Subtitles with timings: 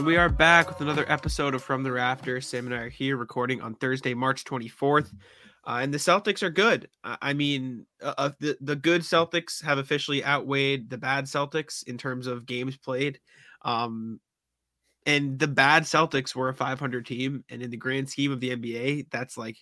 [0.00, 2.46] And we are back with another episode of From the Rafters.
[2.46, 5.12] Sam and I are here recording on Thursday, March 24th.
[5.66, 6.88] Uh, and the Celtics are good.
[7.04, 11.98] I mean, uh, uh, the, the good Celtics have officially outweighed the bad Celtics in
[11.98, 13.20] terms of games played.
[13.60, 14.20] Um,
[15.04, 17.44] and the bad Celtics were a 500 team.
[17.50, 19.58] And in the grand scheme of the NBA, that's like,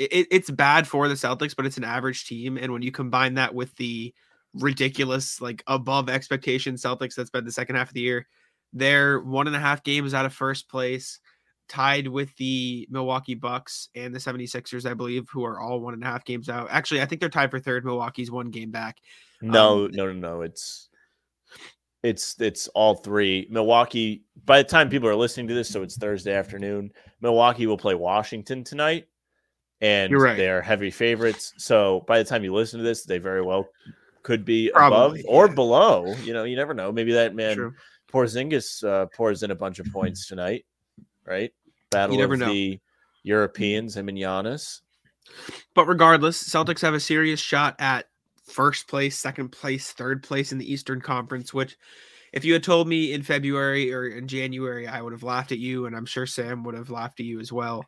[0.00, 2.58] it, it's bad for the Celtics, but it's an average team.
[2.58, 4.12] And when you combine that with the
[4.52, 8.26] ridiculous, like above expectation Celtics that's been the second half of the year,
[8.72, 11.20] they're one and a half games out of first place
[11.70, 16.02] tied with the Milwaukee Bucks and the 76ers, I believe, who are all one and
[16.02, 16.68] a half games out.
[16.70, 17.84] Actually, I think they're tied for third.
[17.84, 18.98] Milwaukee's one game back.
[19.40, 20.42] No, um, no, no, no.
[20.42, 20.88] It's
[22.02, 23.46] it's it's all three.
[23.50, 27.78] Milwaukee, by the time people are listening to this, so it's Thursday afternoon, Milwaukee will
[27.78, 29.06] play Washington tonight.
[29.82, 30.36] And right.
[30.36, 31.54] they're heavy favorites.
[31.56, 33.66] So by the time you listen to this, they very well
[34.22, 36.14] could be Probably, above or below.
[36.22, 36.92] You know, you never know.
[36.92, 37.72] Maybe that man True.
[38.10, 40.64] Porzingis uh, pours in a bunch of points tonight,
[41.24, 41.52] right?
[41.90, 42.52] Battle you never of know.
[42.52, 42.80] the
[43.22, 44.80] Europeans, him and Giannis.
[45.74, 48.06] But regardless, Celtics have a serious shot at
[48.44, 51.76] first place, second place, third place in the Eastern Conference, which
[52.32, 55.58] if you had told me in February or in January, I would have laughed at
[55.58, 57.84] you, and I'm sure Sam would have laughed at you as well.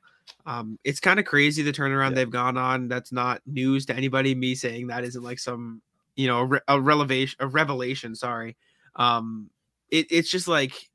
[0.46, 2.16] Um, it's kind of crazy the turnaround yeah.
[2.16, 2.88] they've gone on.
[2.88, 4.34] That's not news to anybody.
[4.34, 5.82] Me saying that isn't like some,
[6.16, 8.14] you know, a, re- a revelation, a revelation.
[8.14, 8.56] Sorry.
[8.96, 9.50] Um,
[9.92, 10.90] it, it's just like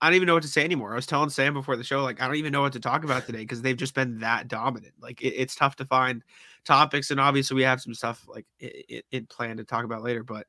[0.00, 0.92] I don't even know what to say anymore.
[0.92, 3.02] I was telling Sam before the show, like, I don't even know what to talk
[3.02, 4.94] about today because they've just been that dominant.
[5.00, 6.22] Like, it, it's tough to find
[6.64, 10.22] topics, and obviously, we have some stuff like it, it, planned to talk about later,
[10.22, 10.46] but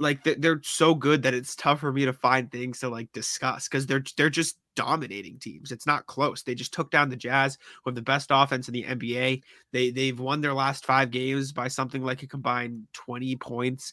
[0.00, 3.68] like they're so good that it's tough for me to find things to like discuss
[3.68, 5.72] because they're they're just dominating teams.
[5.72, 6.42] It's not close.
[6.42, 9.42] They just took down the Jazz with the best offense in the NBA.
[9.72, 13.92] They they've won their last five games by something like a combined twenty points,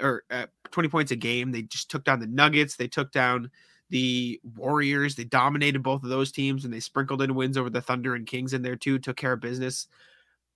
[0.00, 1.50] or uh, twenty points a game.
[1.50, 2.76] They just took down the Nuggets.
[2.76, 3.50] They took down
[3.88, 5.14] the Warriors.
[5.14, 8.26] They dominated both of those teams and they sprinkled in wins over the Thunder and
[8.26, 9.86] Kings in there too, took care of business.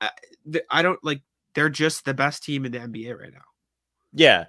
[0.01, 0.11] I,
[0.69, 1.23] I don't like,
[1.55, 3.45] they're just the best team in the NBA right now.
[4.13, 4.47] Yeah.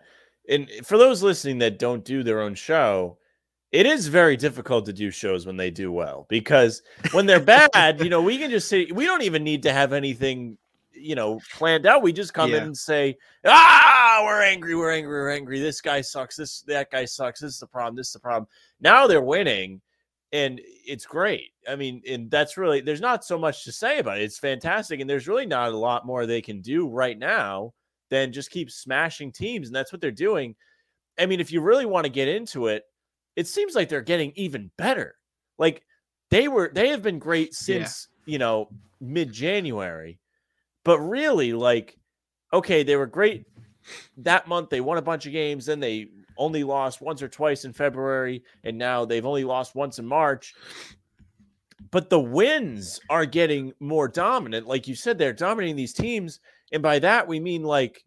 [0.50, 3.18] And for those listening that don't do their own show,
[3.72, 8.02] it is very difficult to do shows when they do well because when they're bad,
[8.02, 10.58] you know, we can just say we don't even need to have anything
[10.94, 12.02] you know planned out.
[12.02, 12.58] We just come yeah.
[12.58, 15.60] in and say, "Ah, we're angry, we're angry, we're angry.
[15.60, 16.36] This guy sucks.
[16.36, 17.40] This that guy sucks.
[17.40, 17.96] This is the problem.
[17.96, 18.48] This is the problem."
[18.80, 19.82] Now they're winning,
[20.32, 21.52] and it's great.
[21.68, 24.24] I mean, and that's really there's not so much to say about it.
[24.24, 27.74] It's fantastic, and there's really not a lot more they can do right now
[28.10, 30.56] than just keep smashing teams, and that's what they're doing.
[31.18, 32.84] I mean, if you really want to get into it,
[33.36, 35.16] it seems like they're getting even better.
[35.58, 35.84] Like
[36.30, 38.34] they were, they have been great since yeah.
[38.34, 38.70] you know
[39.00, 40.20] mid January
[40.84, 41.98] but really, like,
[42.54, 43.46] okay, they were great
[44.18, 44.70] that month.
[44.70, 45.66] They won a bunch of games.
[45.66, 48.44] Then they only lost once or twice in February.
[48.64, 50.54] And now they've only lost once in March.
[51.92, 54.68] But the wins are getting more dominant.
[54.68, 56.40] Like you said, they're dominating these teams.
[56.72, 58.04] And by that, we mean like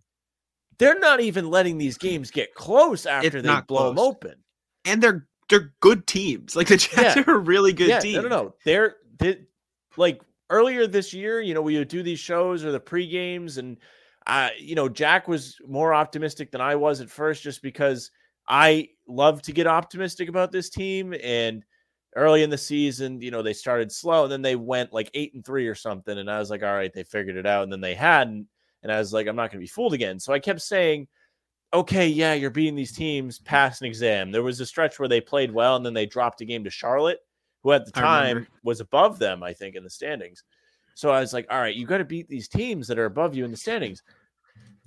[0.79, 3.95] they're not even letting these games get close after it's they blow close.
[3.95, 4.35] them open.
[4.85, 6.57] And they're they're good teams.
[6.57, 7.25] Like the Jets yeah.
[7.27, 8.17] are a really good yeah, team.
[8.17, 8.55] No, no, no.
[8.65, 9.39] They're, they
[9.97, 13.59] like earlier this year, you know, we would do these shows or the pre games,
[13.59, 13.77] and
[14.27, 18.11] uh, you know, Jack was more optimistic than I was at first, just because
[18.49, 21.15] I love to get optimistic about this team.
[21.23, 21.63] And
[22.17, 25.35] early in the season, you know, they started slow, and then they went like eight
[25.35, 27.73] and three or something, and I was like, all right, they figured it out, and
[27.73, 28.47] then they hadn't,
[28.83, 30.19] and I was like, I'm not going to be fooled again.
[30.19, 31.09] So I kept saying.
[31.75, 34.31] Okay, yeah, you're beating these teams past an exam.
[34.31, 36.71] There was a stretch where they played well and then they dropped a game to
[36.71, 37.19] Charlotte
[37.65, 40.45] who at the time was above them, I think, in the standings.
[40.95, 43.35] So I was like, all right, you got to beat these teams that are above
[43.35, 44.03] you in the standings.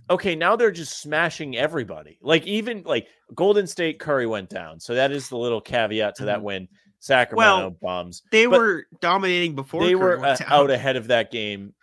[0.09, 2.17] Okay, now they're just smashing everybody.
[2.21, 4.79] Like even like Golden State Curry went down.
[4.79, 6.45] So that is the little caveat to that mm-hmm.
[6.45, 6.67] win.
[6.99, 8.23] Sacramento well, bombs.
[8.31, 11.73] They but were dominating before they Curry were uh, out ahead of that game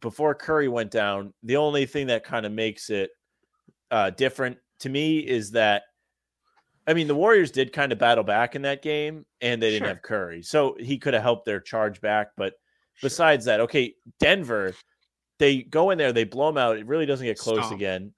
[0.00, 1.32] before Curry went down.
[1.42, 3.10] The only thing that kind of makes it
[3.92, 5.82] uh, different to me is that
[6.86, 9.84] I mean, the Warriors did kind of battle back in that game, and they didn't
[9.84, 9.94] sure.
[9.94, 12.30] have Curry, so he could have helped their charge back.
[12.36, 12.54] But
[12.94, 13.08] sure.
[13.08, 14.74] besides that, okay, Denver,
[15.38, 16.78] they go in there, they blow them out.
[16.78, 17.72] It really doesn't get close Stop.
[17.72, 18.12] again.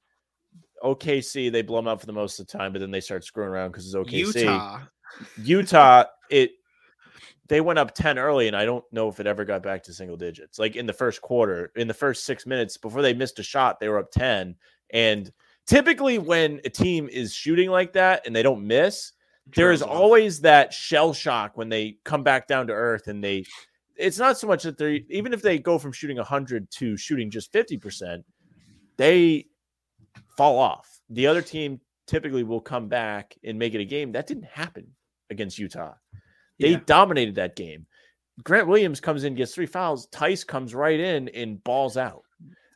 [0.83, 3.25] OKC, they blow them out for the most of the time, but then they start
[3.25, 4.43] screwing around because it's OKC.
[4.43, 4.81] Utah,
[5.43, 6.53] Utah, it
[7.49, 9.93] they went up 10 early, and I don't know if it ever got back to
[9.93, 10.59] single digits.
[10.59, 13.79] Like in the first quarter, in the first six minutes before they missed a shot,
[13.79, 14.57] they were up 10.
[14.91, 15.31] And
[15.67, 19.13] typically when a team is shooting like that and they don't miss,
[19.55, 23.45] there is always that shell shock when they come back down to earth and they
[23.97, 27.31] it's not so much that they're even if they go from shooting 100 to shooting
[27.31, 28.25] just 50%,
[28.97, 29.47] they
[30.37, 31.01] fall off.
[31.11, 34.13] The other team typically will come back and make it a game.
[34.13, 34.87] That didn't happen
[35.31, 35.95] against Utah.
[36.59, 36.81] They Yeah.
[36.87, 37.87] dominated that game.
[38.43, 40.09] Grant Williams comes in, gets three fouls.
[40.09, 42.24] Theis comes right in and balls out.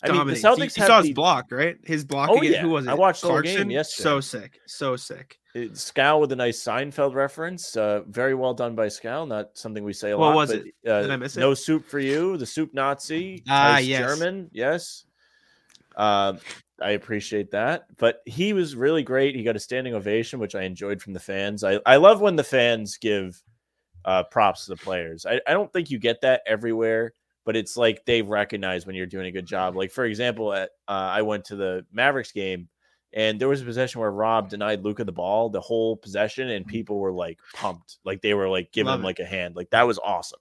[0.03, 0.35] I mean, the.
[0.35, 1.77] You- Celtics you, have saw the, his block, right?
[1.85, 2.53] His block Oh, again.
[2.53, 2.63] yeah.
[2.63, 2.91] Who was it?
[2.91, 3.71] I watched the whole game Clarkson?
[3.71, 4.03] yesterday.
[4.05, 4.61] So sick.
[4.67, 5.39] So sick.
[5.57, 7.77] uh, Scal with a nice Seinfeld reference.
[7.77, 9.27] Uh, very well done by Scal.
[9.27, 10.35] Not something we say a What lot.
[10.37, 10.75] was but, it?
[10.89, 11.41] Uh, Did I miss it?
[11.41, 12.37] No soup for you.
[12.37, 13.43] The soup Nazi.
[13.49, 14.01] Ah, Theis yes.
[14.01, 14.51] German.
[14.53, 15.05] Yes.
[15.97, 16.39] Um,
[16.81, 17.87] I appreciate that.
[17.97, 19.35] But he was really great.
[19.35, 21.65] He got a standing ovation, which I enjoyed from the fans.
[21.65, 23.43] I, I love when the fans give
[24.05, 25.27] uh, props to the players.
[25.27, 27.13] I, I don't think you get that everywhere,
[27.49, 29.75] but it's like they recognize when you're doing a good job.
[29.75, 32.69] Like, for example, at, uh, I went to the Mavericks game
[33.15, 36.67] and there was a possession where Rob denied Luka the ball the whole possession, and
[36.67, 39.07] people were like pumped, like they were like giving Love him it.
[39.07, 40.41] like a hand, like that was awesome.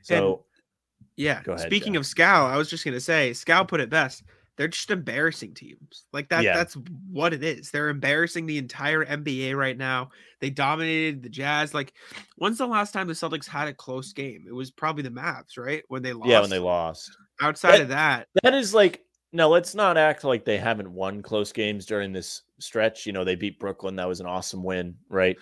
[0.00, 0.46] So
[1.16, 1.42] Yeah.
[1.42, 4.22] Go ahead, Speaking of Scal, I was just gonna say, Scal put it best.
[4.58, 6.04] They're just embarrassing teams.
[6.12, 6.42] Like that.
[6.42, 6.54] Yeah.
[6.56, 6.76] That's
[7.10, 7.70] what it is.
[7.70, 10.10] They're embarrassing the entire NBA right now.
[10.40, 11.72] They dominated the Jazz.
[11.72, 11.94] Like,
[12.36, 14.44] when's the last time the Celtics had a close game?
[14.46, 15.82] It was probably the Mavs, right?
[15.88, 16.28] When they lost.
[16.28, 17.10] yeah, when they lost,
[17.40, 19.00] Outside That- of that, that is like
[19.32, 19.48] no.
[19.48, 23.06] Let's not act like they haven't won close games during this stretch.
[23.06, 23.94] You know, they beat Brooklyn.
[23.96, 25.36] That was an awesome win, right?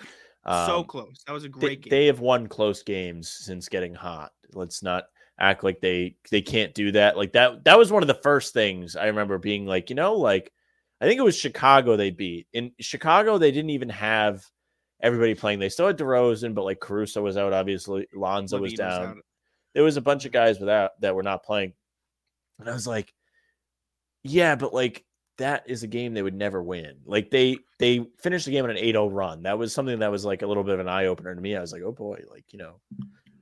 [0.47, 1.25] so Um, close.
[1.27, 1.91] That was a they, great game.
[1.91, 4.33] they have won close games since getting hot.
[4.53, 5.05] Let's not
[5.39, 7.17] act like they they can't do that.
[7.17, 10.15] Like that that was one of the first things I remember being like, you know,
[10.15, 10.53] like
[11.01, 12.47] I think it was Chicago they beat.
[12.53, 14.45] In Chicago, they didn't even have
[15.03, 15.59] everybody playing.
[15.59, 18.07] They still had DeRozan, but like Caruso was out, obviously.
[18.15, 19.05] Lonzo was down.
[19.05, 19.17] out.
[19.75, 21.75] There was a bunch of guys without that were not playing.
[22.59, 23.13] And I was like,
[24.23, 25.05] yeah, but like
[25.39, 26.97] that is a game they would never win.
[27.05, 29.43] Like they they finished the game on an 8-0 run.
[29.43, 31.55] That was something that was like a little bit of an eye opener to me.
[31.55, 32.81] I was like, oh boy, like you know,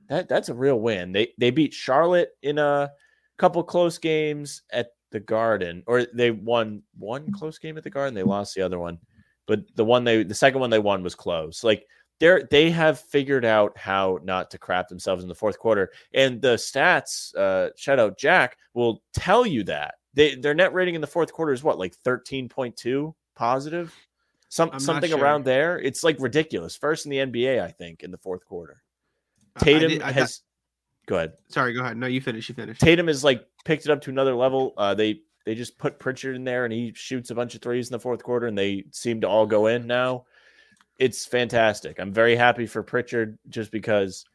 [0.09, 1.11] that that's a real win.
[1.11, 2.91] They they beat Charlotte in a
[3.37, 8.13] couple close games at the Garden, or they won one close game at the Garden.
[8.13, 8.99] They lost the other one,
[9.45, 11.63] but the one they the second one they won was close.
[11.63, 11.85] Like
[12.19, 16.41] they're they have figured out how not to crap themselves in the fourth quarter, and
[16.41, 21.01] the stats, uh, shout out Jack, will tell you that they their net rating in
[21.01, 23.93] the fourth quarter is what like thirteen point two positive,
[24.49, 25.19] some I'm something sure.
[25.19, 25.79] around there.
[25.79, 26.75] It's like ridiculous.
[26.75, 28.81] First in the NBA, I think, in the fourth quarter.
[29.55, 30.41] I- I Tatum did- I- has.
[31.07, 31.33] go ahead.
[31.49, 31.97] Sorry, go ahead.
[31.97, 32.49] No, you finish.
[32.49, 32.77] You finish.
[32.79, 34.73] Tatum has like picked it up to another level.
[34.77, 37.87] Uh, they they just put Pritchard in there, and he shoots a bunch of threes
[37.87, 40.25] in the fourth quarter, and they seem to all go in now.
[40.97, 41.99] It's fantastic.
[41.99, 44.25] I'm very happy for Pritchard just because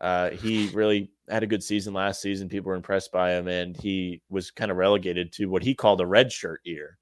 [0.00, 2.48] uh, he really had a good season last season.
[2.48, 6.00] People were impressed by him, and he was kind of relegated to what he called
[6.00, 6.98] a red shirt year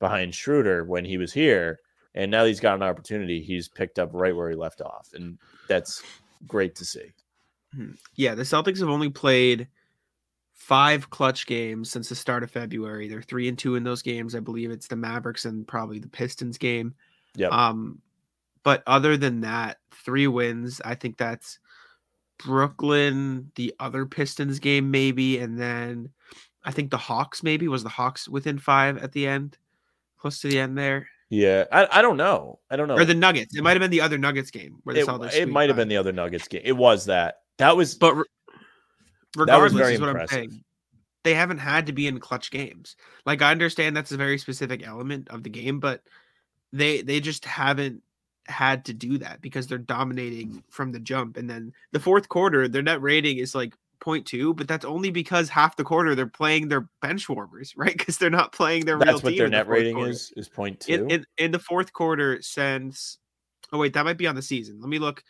[0.00, 1.78] behind Schroeder when he was here.
[2.14, 3.40] And now he's got an opportunity.
[3.42, 5.38] He's picked up right where he left off, and
[5.68, 6.02] that's
[6.46, 7.12] great to see.
[8.14, 9.68] Yeah, the Celtics have only played
[10.54, 13.08] five clutch games since the start of February.
[13.08, 14.34] They're three and two in those games.
[14.34, 16.94] I believe it's the Mavericks and probably the Pistons game.
[17.36, 17.48] Yeah.
[17.48, 18.00] Um,
[18.62, 20.80] but other than that, three wins.
[20.84, 21.58] I think that's
[22.38, 26.10] Brooklyn, the other Pistons game, maybe, and then
[26.64, 29.56] I think the Hawks maybe was the Hawks within five at the end,
[30.18, 32.58] close to the end there, Yeah, I, I don't know.
[32.70, 32.96] I don't know.
[32.96, 33.54] or the Nuggets.
[33.56, 35.34] It might have been the other Nuggets game where the it, Celtics.
[35.34, 36.62] it might have been the other Nuggets game.
[36.64, 37.40] It was that.
[37.58, 38.26] That was But re- was
[39.36, 40.38] regardless, very is what impressive.
[40.38, 40.64] I'm saying.
[41.24, 42.96] They haven't had to be in clutch games.
[43.26, 46.00] Like I understand that's a very specific element of the game, but
[46.72, 48.02] they they just haven't
[48.46, 51.36] had to do that because they're dominating from the jump.
[51.36, 53.74] And then the fourth quarter, their net rating is like
[54.04, 57.96] 0.2, but that's only because half the quarter they're playing their bench warmers, right?
[57.96, 60.10] Because they're not playing their real That's what team their in the net rating quarter.
[60.10, 60.32] is.
[60.36, 60.92] Is point two.
[60.92, 63.18] In, in, in the fourth quarter since
[63.72, 65.22] oh wait that might be on the season let me look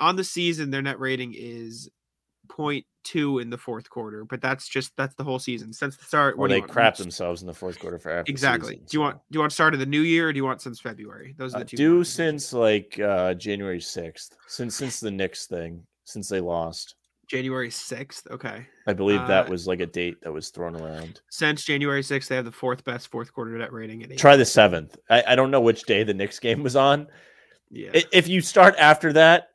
[0.00, 1.88] on the season their net rating is
[2.48, 6.38] 0.2 in the fourth quarter but that's just that's the whole season since the start
[6.38, 9.16] Well, they crap themselves in the fourth quarter for after exactly season, do you want
[9.30, 11.34] do you want to start of the new year or do you want since february
[11.36, 15.46] those are Uh, the two do since like uh January sixth, since since the Knicks
[15.46, 16.94] thing, since they lost.
[17.34, 21.20] January 6th okay I believe that Uh, was like a date that was thrown around.
[21.30, 24.18] since january 6th they have the fourth best fourth quarter net rating at eight.
[24.18, 24.96] Try the seventh.
[25.10, 27.08] I, I don't know which day the Knicks game was on.
[27.70, 29.48] yeah If you start after that,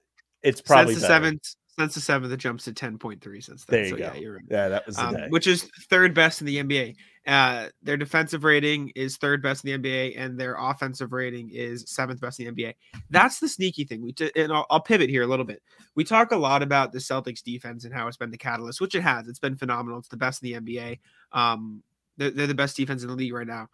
[0.44, 1.26] it's probably since the better.
[1.26, 4.04] seventh since the seventh it jumps to 10.3 since then There you so go.
[4.04, 5.28] yeah you're right Yeah, that was the um, day.
[5.30, 6.96] which is third best in the NBA.
[7.28, 11.86] Uh, their defensive rating is third best in the NBA, and their offensive rating is
[11.88, 12.74] seventh best in the NBA.
[13.10, 14.02] That's the sneaky thing.
[14.02, 15.62] We t- and I'll, I'll pivot here a little bit.
[15.96, 18.96] We talk a lot about the Celtics defense and how it's been the catalyst, which
[18.96, 19.28] it has.
[19.28, 20.00] It's been phenomenal.
[20.00, 21.00] It's the best in the NBA.
[21.32, 21.84] Um,
[22.18, 23.68] they're, they're the best defense in the league right now.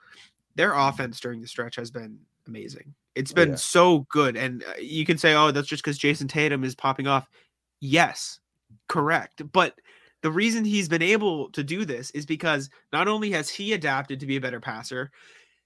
[0.56, 2.94] Their offense during the stretch has been amazing.
[3.14, 3.56] It's been yeah.
[3.56, 7.08] so good, and uh, you can say, "Oh, that's just because Jayson Tatum is popping
[7.08, 7.30] off."
[7.80, 8.40] Yes,
[8.88, 9.80] correct, but
[10.26, 14.20] the reason he's been able to do this is because not only has he adapted
[14.20, 15.12] to be a better passer,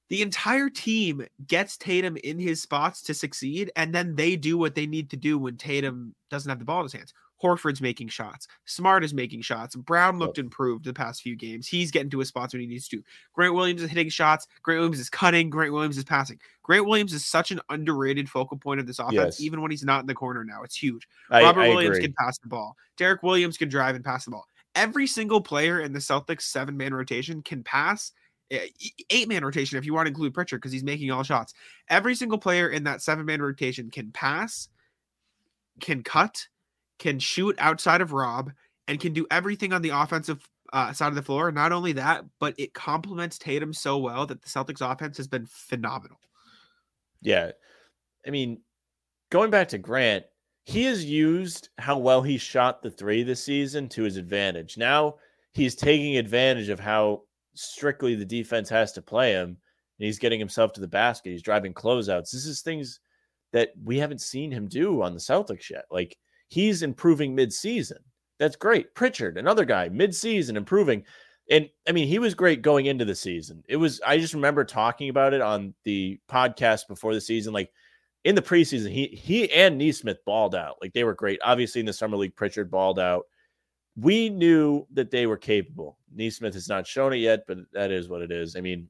[0.09, 4.75] the entire team gets Tatum in his spots to succeed, and then they do what
[4.75, 7.13] they need to do when Tatum doesn't have the ball in his hands.
[7.41, 8.49] Horford's making shots.
[8.65, 9.73] Smart is making shots.
[9.77, 11.69] Brown looked improved the past few games.
[11.69, 13.01] He's getting to his spots when he needs to.
[13.31, 14.45] Grant Williams is hitting shots.
[14.61, 15.49] Grant Williams is cutting.
[15.49, 16.37] Grant Williams is passing.
[16.63, 19.41] Grant Williams is such an underrated focal point of this offense, Yes.
[19.41, 20.63] even when he's not in the corner now.
[20.63, 21.07] It's huge.
[21.29, 22.07] I, Robert I Williams agree.
[22.07, 22.75] can pass the ball.
[22.97, 24.48] Derek Williams can drive and pass the ball.
[24.75, 28.11] Every single player in the Celtics seven man rotation can pass.
[29.09, 31.53] Eight man rotation, if you want to include Pritchard, because he's making all shots.
[31.89, 34.69] Every single player in that seven man rotation can pass,
[35.79, 36.47] can cut,
[36.97, 38.51] can shoot outside of Rob,
[38.87, 41.51] and can do everything on the offensive uh, side of the floor.
[41.51, 45.45] Not only that, but it complements Tatum so well that the Celtics offense has been
[45.45, 46.19] phenomenal.
[47.21, 47.51] Yeah.
[48.25, 48.61] I mean,
[49.29, 50.25] going back to Grant,
[50.69, 54.77] he has used how well he shot the three this season to his advantage.
[54.77, 55.15] Now
[55.53, 57.23] he's taking advantage of how
[57.55, 59.57] strictly the defense has to play him, and
[59.97, 61.31] he's getting himself to the basket.
[61.31, 62.29] He's driving closeouts.
[62.31, 62.99] This is things
[63.51, 65.85] that we haven't seen him do on the Celtics yet.
[65.89, 66.15] Like
[66.49, 67.97] he's improving midseason.
[68.37, 68.93] That's great.
[68.93, 71.03] Pritchard, another guy, midseason improving.
[71.49, 73.63] And I mean, he was great going into the season.
[73.67, 77.53] It was, I just remember talking about it on the podcast before the season.
[77.53, 77.71] Like
[78.23, 80.77] in the preseason, he he and Nesmith balled out.
[80.81, 81.39] Like they were great.
[81.43, 83.25] Obviously, in the summer league, Pritchard balled out.
[83.95, 85.97] We knew that they were capable.
[86.13, 88.55] Nesmith has not shown it yet, but that is what it is.
[88.55, 88.89] I mean,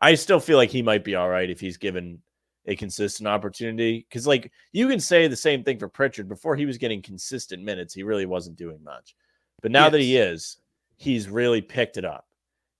[0.00, 2.20] I still feel like he might be all right if he's given
[2.66, 4.06] a consistent opportunity.
[4.08, 6.28] Because, like, you can say the same thing for Pritchard.
[6.28, 9.16] Before he was getting consistent minutes, he really wasn't doing much.
[9.62, 10.58] But now that he is,
[10.96, 12.26] he's really picked it up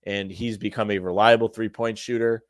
[0.03, 2.43] and he's become a reliable three point shooter.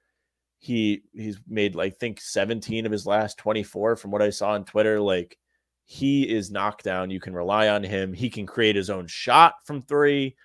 [0.59, 4.51] He he's made like I think 17 of his last 24 from what I saw
[4.51, 4.99] on Twitter.
[4.99, 5.37] Like
[5.85, 7.09] he is knocked down.
[7.09, 8.13] You can rely on him.
[8.13, 10.35] He can create his own shot from three.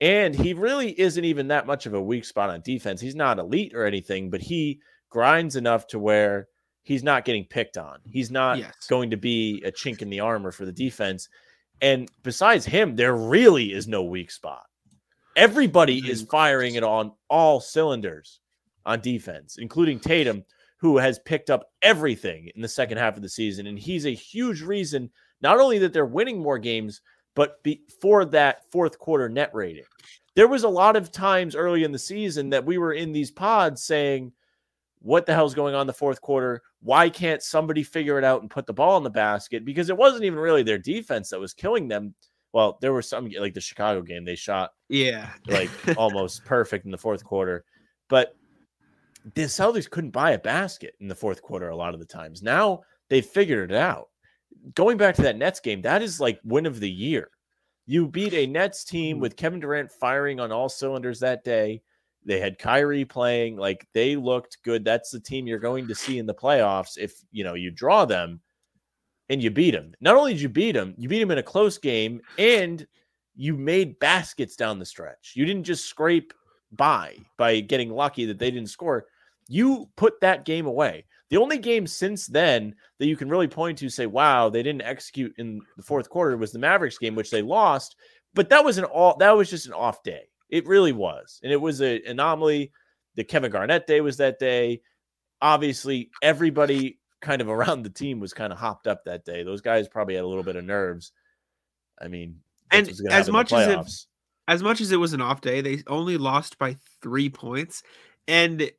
[0.00, 3.00] And he really isn't even that much of a weak spot on defense.
[3.00, 4.80] He's not elite or anything, but he
[5.10, 6.48] grinds enough to where
[6.82, 8.00] he's not getting picked on.
[8.04, 8.88] He's not Yes.
[8.88, 11.28] going to be a chink in the armor for the defense.
[11.80, 14.64] And besides him, there really is no weak spot.
[15.36, 16.30] Everybody is mm-hmm.
[16.30, 18.40] firing it on all cylinders
[18.86, 20.44] on defense, including Tatum,
[20.78, 23.66] who has picked up everything in the second half of the season.
[23.66, 25.10] And he's a huge reason,
[25.40, 27.00] not only that they're winning more games,
[27.34, 29.84] but be, for that fourth quarter net rating.
[30.34, 33.30] There was a lot of times early in the season that we were in these
[33.30, 34.32] pods saying,
[35.00, 36.62] what the hell's going on in the fourth quarter?
[36.80, 39.64] Why can't somebody figure it out and put the ball in the basket?
[39.64, 42.14] Because it wasn't even really their defense that was killing them.
[42.52, 45.30] Well, there were some like the Chicago game, they shot Yeah.
[45.46, 47.64] like almost perfect in the fourth quarter.
[48.08, 48.36] But
[49.34, 52.42] the Celtics couldn't buy a basket in the fourth quarter a lot of the times.
[52.42, 54.08] Now they've figured it out.
[54.74, 57.30] Going back to that Nets game, that is like win of the year.
[57.86, 59.22] You beat a Nets team mm-hmm.
[59.22, 61.82] with Kevin Durant firing on all cylinders that day.
[62.24, 64.84] They had Kyrie playing, like they looked good.
[64.84, 68.04] That's the team you're going to see in the playoffs if you know you draw
[68.04, 68.40] them
[69.28, 69.92] and you beat them.
[70.00, 72.86] Not only did you beat them, you beat them in a close game and
[73.34, 75.32] you made baskets down the stretch.
[75.34, 76.32] You didn't just scrape
[76.72, 79.06] by by getting lucky that they didn't score.
[79.48, 81.04] You put that game away.
[81.30, 84.82] The only game since then that you can really point to say, wow, they didn't
[84.82, 87.96] execute in the fourth quarter was the Mavericks game, which they lost.
[88.34, 90.24] But that was an all that was just an off day.
[90.50, 91.40] It really was.
[91.42, 92.72] And it was an anomaly.
[93.14, 94.80] The Kevin Garnett day was that day.
[95.40, 99.42] Obviously, everybody kind of around the team was kind of hopped up that day.
[99.42, 101.12] Those guys probably had a little bit of nerves.
[102.00, 104.06] I mean, And as happen in the much as it- playoffs.
[104.48, 107.82] As much as it was an off day, they only lost by three points.
[108.28, 108.70] And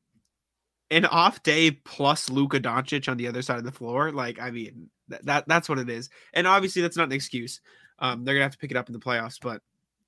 [0.91, 4.51] an off day plus Luka Doncic on the other side of the floor, like I
[4.51, 6.09] mean, that, that that's what it is.
[6.33, 7.61] And obviously, that's not an excuse.
[7.99, 9.61] Um, they're gonna have to pick it up in the playoffs, but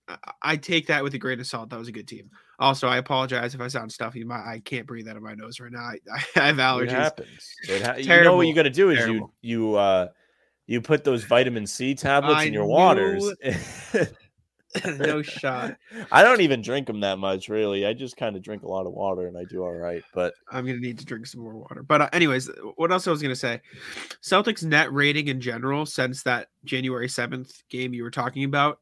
[0.07, 1.69] I, I take that with a grain of salt.
[1.69, 2.29] That was a good team.
[2.59, 4.23] Also, I apologize if I sound stuffy.
[4.23, 5.79] My I can't breathe out of my nose right now.
[5.79, 5.97] I,
[6.35, 6.91] I have It allergies.
[6.91, 7.55] happens.
[7.67, 9.33] It ha- you know what you got to do is Terrible.
[9.41, 10.07] you you uh
[10.67, 13.33] you put those vitamin C tablets I in your waters.
[14.99, 15.75] no shot.
[16.11, 17.85] I don't even drink them that much, really.
[17.85, 20.03] I just kind of drink a lot of water, and I do all right.
[20.13, 21.83] But I'm gonna need to drink some more water.
[21.83, 23.61] But uh, anyways, what else I was gonna say?
[24.21, 28.79] Celtics net rating in general since that January seventh game you were talking about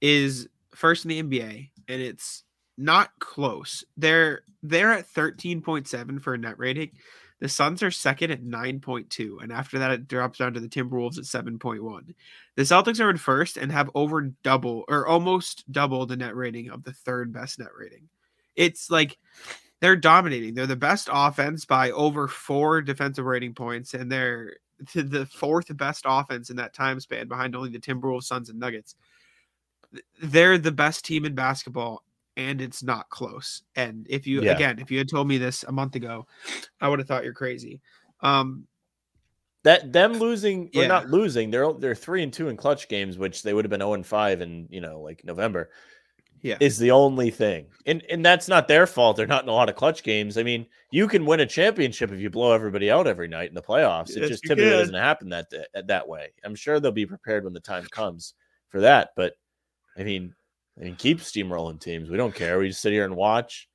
[0.00, 2.44] is first in the NBA, and it's
[2.78, 3.84] not close.
[3.96, 6.90] They're they're at 13.7 for a net rating.
[7.40, 11.18] The Suns are second at 9.2, and after that it drops down to the Timberwolves
[11.18, 12.14] at 7.1.
[12.54, 16.70] The Celtics are in first and have over double or almost double the net rating
[16.70, 18.08] of the third best net rating.
[18.56, 19.16] It's like
[19.80, 20.52] they're dominating.
[20.54, 24.56] They're the best offense by over four defensive rating points, and they're
[24.94, 28.96] the fourth best offense in that time span behind only the Timberwolves, Suns, and Nuggets.
[30.22, 32.04] They're the best team in basketball,
[32.40, 33.62] and it's not close.
[33.76, 34.54] And if you Yeah.
[34.54, 36.26] again, if you had told me this a month ago,
[36.80, 37.80] I would have thought you're crazy.
[38.20, 38.66] Um,
[39.62, 40.88] That them losing or Yeah.
[40.88, 43.80] not losing, they're they're three and two in clutch games, which they would have been
[43.80, 45.70] 0 and 5 in, you know, like November.
[46.40, 46.56] Yeah.
[46.60, 47.66] Is the only thing.
[47.84, 49.18] And and that's not their fault.
[49.18, 50.38] They're not in a lot of clutch games.
[50.38, 53.54] I mean, you can win a championship if you blow everybody out every night in
[53.54, 54.16] the playoffs.
[54.16, 54.78] It Yes, just typically can.
[54.78, 55.46] doesn't happen that
[55.86, 56.32] that way.
[56.42, 58.32] I'm sure they'll be prepared when the time comes
[58.70, 59.34] for that, but
[59.98, 60.34] I mean,
[60.76, 62.08] Mean keep steamrolling teams.
[62.08, 62.58] We don't care.
[62.58, 63.68] We just sit here and watch.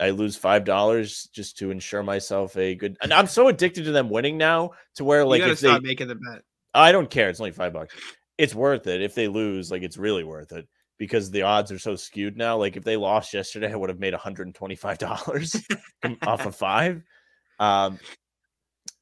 [0.00, 2.96] I lose five dollars just to ensure myself a good.
[3.02, 5.68] And I'm so addicted to them winning now to where like you gotta if they,
[5.68, 6.42] stop making the bet.
[6.72, 7.28] I don't care.
[7.28, 7.94] It's only five bucks.
[8.38, 9.02] It's worth it.
[9.02, 10.68] If they lose, like it's really worth it
[10.98, 12.56] because the odds are so skewed now.
[12.56, 17.02] Like if they lost yesterday, I would have made $125 off of five.
[17.58, 17.98] Um,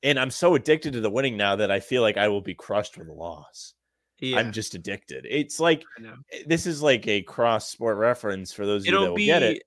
[0.02, 2.54] and I'm so addicted to the winning now that I feel like I will be
[2.54, 3.74] crushed with a loss.
[4.18, 5.26] Yeah, I'm just addicted.
[5.28, 5.84] It's like
[6.32, 9.26] eh, this is like a cross sport reference for those of you that It'll be
[9.26, 9.62] get it.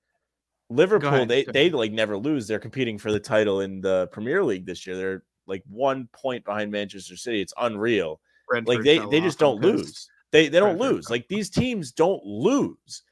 [0.72, 2.48] Liverpool, ahead, they they like never lose.
[2.48, 4.96] They're competing for the title in the Premier League this year.
[4.96, 7.42] They're like one point behind Manchester City.
[7.42, 8.22] It's unreal.
[8.66, 9.78] Like they they just don't coast.
[9.78, 10.10] lose.
[10.32, 11.10] They they don't Brentford lose.
[11.10, 13.04] Like these teams don't lose.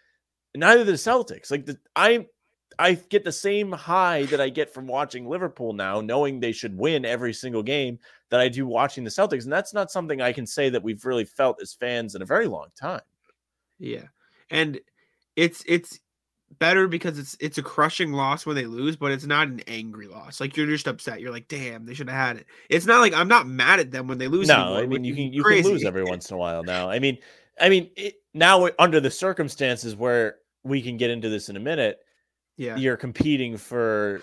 [0.56, 1.51] Neither the Celtics.
[1.51, 2.25] Like the I
[2.79, 6.77] I get the same high that I get from watching Liverpool now, knowing they should
[6.77, 9.43] win every single game that I do watching the Celtics.
[9.43, 12.25] And that's not something I can say that we've really felt as fans in a
[12.25, 13.01] very long time.
[13.79, 14.05] Yeah,
[14.50, 14.79] and
[15.36, 16.00] it's it's
[16.60, 20.07] better because it's it's a crushing loss when they lose, but it's not an angry
[20.07, 20.39] loss.
[20.39, 21.22] Like you're just upset.
[21.22, 22.46] You're like, damn, they should have had it.
[22.69, 24.48] It's not like I'm not mad at them when they lose.
[24.48, 25.63] No, anymore, I mean you can you crazy.
[25.63, 26.89] can lose every once in a while now.
[26.89, 27.17] I mean,
[27.60, 31.60] I mean it, now under the circumstances where we can get into this in a
[31.60, 32.00] minute,
[32.58, 34.22] Yeah, you're competing for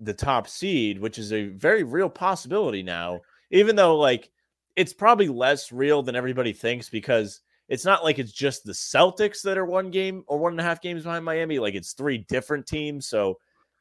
[0.00, 3.20] the top seed, which is a very real possibility now.
[3.50, 4.30] Even though like
[4.76, 9.42] it's probably less real than everybody thinks because it's not like it's just the Celtics
[9.42, 11.58] that are one game or one and a half games behind Miami.
[11.58, 13.06] Like it's three different teams.
[13.08, 13.38] So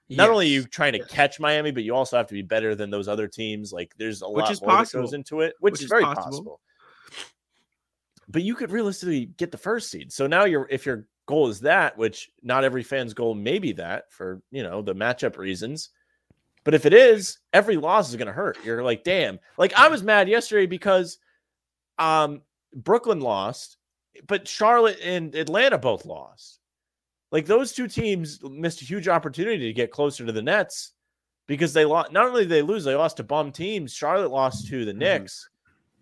[0.10, 1.10] not only are you trying to yes.
[1.10, 3.72] catch Miami, but you also have to be better than those other teams.
[3.72, 5.03] Like there's a Which lot is more that possible.
[5.03, 6.24] goes into it, which, Which is, is very possible.
[6.24, 6.59] possible.
[8.27, 10.12] But you could realistically get the first seed.
[10.12, 13.72] So now you're if your goal is that, which not every fan's goal may be
[13.74, 15.92] that for you know the matchup reasons.
[16.63, 18.57] But if it is, every loss is gonna hurt.
[18.65, 19.39] You're like, damn.
[19.57, 21.20] Like I was mad yesterday because
[22.00, 22.42] um
[22.74, 23.77] Brooklyn lost,
[24.27, 26.59] but Charlotte and Atlanta both lost.
[27.31, 30.94] Like those two teams missed a huge opportunity to get closer to the Nets
[31.48, 32.11] because they lost.
[32.11, 33.94] Not only they lose, they lost to bum teams.
[33.94, 34.98] Charlotte lost to the Mhm.
[34.98, 35.48] Knicks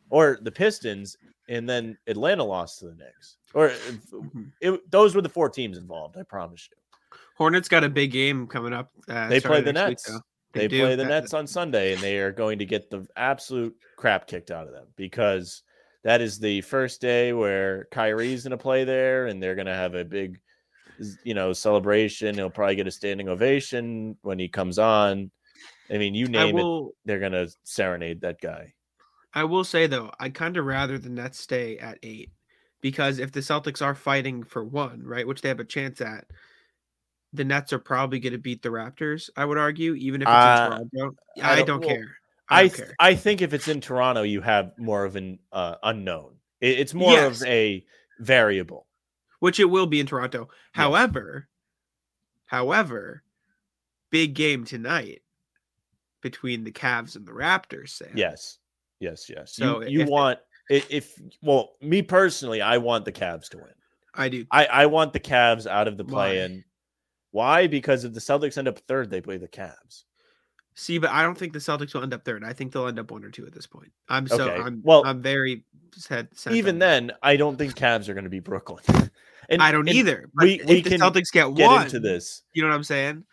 [0.10, 1.18] or the Pistons,
[1.50, 3.37] and then Atlanta lost to the Knicks.
[3.54, 4.52] Or Mhm.
[4.62, 6.18] it, those were the four teams involved.
[6.18, 6.78] I promise you.
[7.36, 8.92] Hornets got a big game coming up.
[9.08, 10.04] Uh, They play the week, Nets.
[10.04, 10.22] though.
[10.54, 14.26] They, play the Nets on Sunday, and they are going to get the absolute crap
[14.26, 15.62] kicked out of them because
[16.04, 19.76] that is the first day where Kyrie's going to play there, and they're going to
[19.76, 20.40] have a big,
[21.24, 22.34] you know, celebration.
[22.36, 25.30] He'll probably get a standing ovation when he comes on.
[25.92, 28.74] I mean, you I name it, they're going to serenade that guy.
[29.34, 32.32] I will say though, I'd kind of rather the Nets stay at eight
[32.82, 36.26] because if the Celtics are fighting for one, right, which they have a chance at,
[37.34, 39.30] the Nets are probably going to beat the Raptors.
[39.36, 41.18] I would argue, even if it's Uh, in Toronto.
[41.42, 42.18] I I don't- don't, well, care.
[42.50, 42.96] I I don't th- care.
[43.00, 46.38] I think if it's in Toronto, you have more of an uh, unknown.
[46.62, 47.42] It- it's more Yes.
[47.42, 47.86] of a
[48.20, 48.88] variable.
[49.40, 50.48] Which it will be in Toronto.
[50.50, 50.50] Yes.
[50.72, 51.48] However,
[52.46, 53.24] however,
[54.10, 55.22] big game tonight
[56.22, 57.90] between the Cavs and the Raptors.
[57.90, 58.12] Sam.
[58.16, 58.58] Yes,
[59.00, 59.54] yes, yes.
[59.54, 63.74] So you you want if well, me personally, I want the Cavs to win.
[64.14, 64.46] I do.
[64.52, 66.64] I I want the Cavs out of the play-in.
[67.32, 67.68] Why?
[67.68, 70.04] Because if the Celtics end up third, they play the Cavs.
[70.76, 72.44] See, but I don't think the Celtics will end up third.
[72.44, 73.92] I think they'll end up one or two at this point.
[74.10, 75.64] I'm so Okay, I'm well, I'm very
[75.96, 76.30] sad.
[76.34, 78.84] sent Even then, I don't think Cavs are going to be Brooklyn.
[79.50, 80.30] And I don't and either.
[80.34, 82.42] But we- if we the can Celtics get, Get one, into this.
[82.52, 83.24] you know what I'm saying?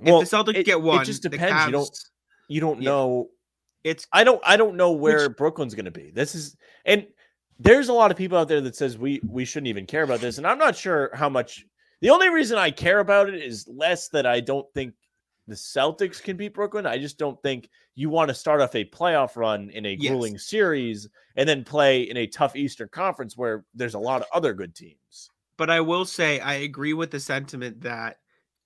[0.00, 1.66] Well, if the Celtics it, get one, it just the depends.
[1.66, 1.98] you don't
[2.48, 2.88] you don't Yeah.
[2.90, 3.28] know
[3.84, 6.10] It's I don't I don't know where Brooklyn's going to be.
[6.10, 7.06] This is and
[7.60, 10.20] there's a lot of people out there that says we we shouldn't even care about
[10.20, 11.66] this and I'm not sure how much
[12.00, 14.94] the only reason I care about it is less that I don't think
[15.46, 16.86] the Celtics can beat Brooklyn.
[16.86, 20.08] I just don't think you want to start off a playoff run in a Yes.
[20.08, 24.26] grueling series and then play in a tough Eastern Conference where there's a lot of
[24.32, 25.30] other good teams.
[25.56, 28.18] but I will say I agree with the sentiment that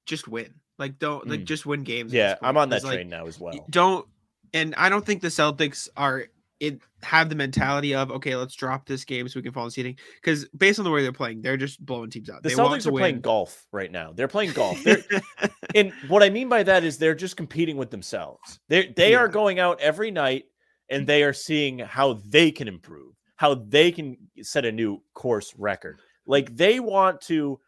[0.07, 0.55] just win.
[0.79, 1.45] Like don't like Mm.
[1.45, 2.15] just win games.
[2.15, 3.67] Yeah, I'm on that 'cause, like, train now as well.
[3.69, 4.09] Don't
[4.53, 6.27] and I don't think the Celtics are
[6.61, 9.71] it have the mentality of okay, let's drop this game so we can fall in
[9.71, 12.43] seating because based on the way they're playing, they're just blowing teams out.
[12.43, 14.13] The they Celtics are playing golf right now.
[14.13, 14.83] They're playing golf.
[14.83, 15.03] They're,
[15.75, 18.59] and what I mean by that is they're just competing with themselves.
[18.69, 20.45] They they are going out every night
[20.91, 25.55] and they are seeing how they can improve, how they can set a new course
[25.57, 26.01] record.
[26.27, 27.61] Like they want to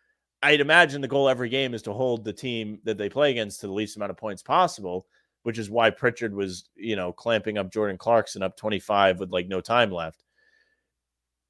[0.43, 3.61] I'd imagine the goal every game is to hold the team that they play against
[3.61, 5.07] to the least amount of points possible,
[5.43, 9.49] which is why Pritchard was, you know, clamping up Jordan Clarkson up 25 with like
[9.49, 10.25] no time left.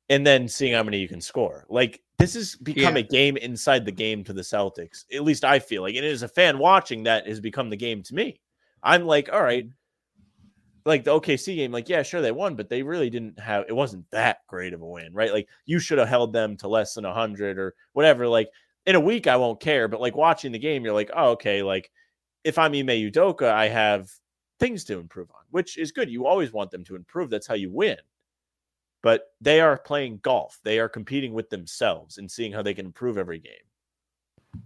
[0.09, 1.67] And then seeing how many you can score.
[1.69, 3.01] Like this has become Yeah.
[3.03, 5.05] a game inside the game to the Celtics.
[5.15, 8.03] At least I feel like, and as a fan watching, that has become the game
[8.05, 8.41] to me.
[8.83, 9.69] I'm like, all right,
[10.87, 13.77] like the OKC game, like, yeah, sure, they won, but they really didn't have it
[13.77, 15.33] wasn't that great of a win, right?
[15.33, 18.27] Like you should have held them to less than hundred or whatever.
[18.27, 18.49] Like
[18.87, 21.63] in a week, I won't care, but like watching the game, you're like, oh, okay,
[21.63, 21.91] like
[22.45, 24.11] if I'm Ime Udoka, I have
[24.59, 26.11] things to improve on, which is good.
[26.11, 27.31] You always want them to improve.
[27.31, 27.97] That's how you win.
[29.03, 30.59] But they are playing golf.
[30.63, 33.53] They are competing with themselves and seeing how they can improve every game.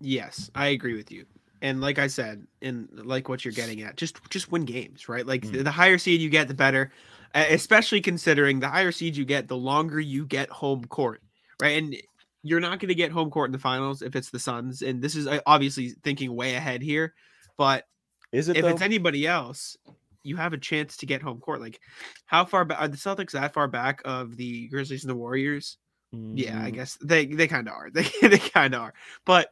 [0.01, 1.27] Yes, I agree with you.
[1.63, 5.27] And like I said, and like what you're getting at, just just win games, right?
[5.27, 5.65] Like the, Mm.
[5.65, 6.93] the higher seed you get, the better.
[7.35, 11.21] Especially considering the higher seed you get, the longer you get home court,
[11.61, 11.77] right?
[11.83, 11.97] And
[12.45, 14.83] you're not going to get home court in the finals if it's the Suns.
[14.83, 17.15] And this is uh, obviously thinking way ahead here,
[17.57, 17.85] but
[18.33, 18.69] Is it if though?
[18.69, 19.77] it's anybody else,
[20.23, 21.61] you have a chance to get home court.
[21.61, 21.81] Like,
[22.27, 25.79] how far back are the Celtics that far back of the Grizzlies and the Warriors?
[26.13, 26.75] Yeah, I Mm.
[26.75, 27.91] guess they they kind of are.
[27.93, 28.95] They they kind of are.
[29.25, 29.51] But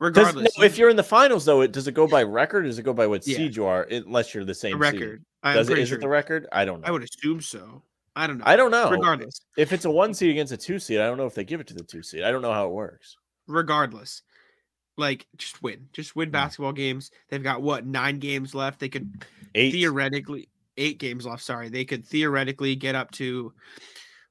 [0.00, 2.64] regardless, no, if you're in the finals, though, it does it go by record?
[2.64, 3.36] Or does it go by what Yeah.
[3.36, 3.82] seed you are?
[3.82, 4.80] Unless you're the the same seed.
[4.80, 5.78] record, I'm Does it?
[5.78, 5.98] Is sure.
[5.98, 6.46] it the record?
[6.50, 6.86] I don't know.
[6.88, 7.82] I would assume so.
[8.16, 8.44] I don't know.
[8.46, 8.90] I don't know.
[8.90, 11.44] Regardless, If it's a one seed against a two seed, I don't know if they
[11.44, 12.22] give it to the two seed.
[12.22, 13.16] I don't know how it works.
[13.46, 14.22] regardless,
[14.98, 16.32] like just win, just win mm.
[16.32, 17.10] basketball games.
[17.28, 18.80] They've got what nine games left.
[18.80, 19.72] They could Eight.
[19.72, 21.42] theoretically eight games left.
[21.42, 23.52] Sorry, they could theoretically get up to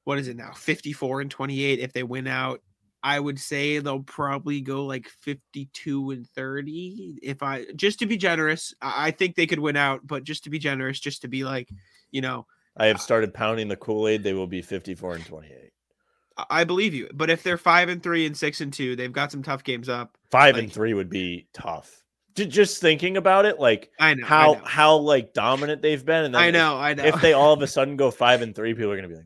[0.04, 0.52] what is it now?
[0.52, 2.62] Fifty four and twenty eight if they win out.
[3.02, 8.16] I would say they'll probably go like 52 and 30 if I just to be
[8.16, 8.74] generous.
[8.82, 11.44] I I think they could win out, but just to be generous, just to be
[11.44, 11.68] like,
[12.10, 14.22] you know, I have uh, started pounding the Kool Aid.
[14.22, 15.70] They will be 54 and 28.
[16.50, 17.08] I- believe you.
[17.14, 19.88] But if they're 5 and 3 and 6 and 2, they've got some tough games
[19.88, 20.16] up.
[20.30, 22.02] Five and three would be tough.
[22.36, 24.26] Ju- Just thinking about it, like I know.
[24.26, 24.64] how I know.
[24.64, 27.04] how like dominant they've been, and then I if- know, I know.
[27.04, 29.14] if they all of a sudden go five and three, people are going to be
[29.16, 29.24] like,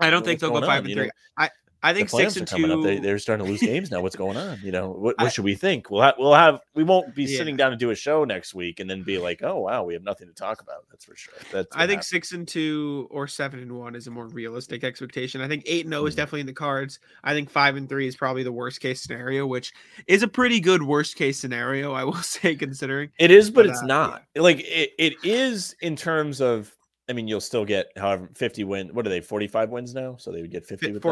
[0.00, 1.04] I don't think they'll go 5 on?" and 3.
[1.06, 1.50] know, I
[1.84, 2.84] I think 6 and are coming 2 up.
[2.84, 4.00] They, they're starting to lose games now.
[4.00, 4.58] What's going on?
[4.62, 5.90] You know, what, what I- should we think?
[5.90, 7.38] We'll have we'll have we won't be Yeah.
[7.38, 9.92] sitting down to do a show next week and then be like, oh wow, we
[9.94, 10.84] have nothing to talk about.
[10.90, 11.34] That's for sure.
[11.50, 12.08] That's I think happens.
[12.08, 15.40] 6 and 2 or 7 and 1 is a more realistic expectation.
[15.40, 16.16] I think 8 and 0 is Mhm.
[16.18, 17.00] definitely in the cards.
[17.24, 19.72] I think 5 and 3 is probably the worst case scenario, which
[20.06, 23.10] is a pretty good worst case scenario, I will say considering.
[23.18, 24.22] It is, but But, it's uh, not.
[24.36, 26.72] Like it, it is in terms of.
[27.08, 28.94] I mean, you'll still get however 50 win.
[28.94, 29.20] What are they?
[29.20, 31.08] 45 wins now, so they would get 50 Fi- with that?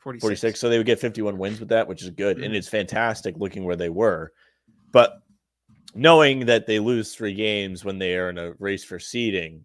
[0.00, 0.22] 46.
[0.22, 0.22] 46.
[0.22, 0.60] 46.
[0.60, 2.38] So they would get 51 wins with that, which is good.
[2.38, 2.56] And Mhm.
[2.56, 4.32] it's fantastic looking where they were.
[4.92, 5.22] But
[5.94, 9.64] knowing that they lose three games when they are in a race for seeding,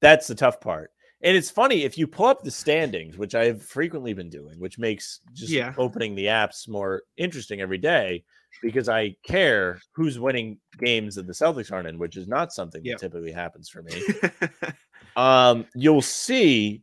[0.00, 0.90] that's the tough part.
[1.22, 4.78] And it's funny if you pull up the standings, which I've frequently been doing, which
[4.78, 5.74] makes just Yeah.
[5.78, 8.24] opening the apps more interesting every day
[8.62, 12.84] because I care who's winning games that the Celtics aren't in, which is not something
[12.84, 12.98] Yep.
[12.98, 13.92] that typically happens for me
[15.16, 16.82] um you'll see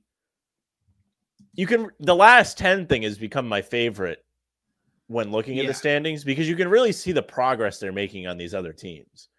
[1.54, 4.24] you can the last 10 thing has become my favorite
[5.08, 8.38] when looking at the standings because you can really see the progress they're making on
[8.38, 9.30] these other teams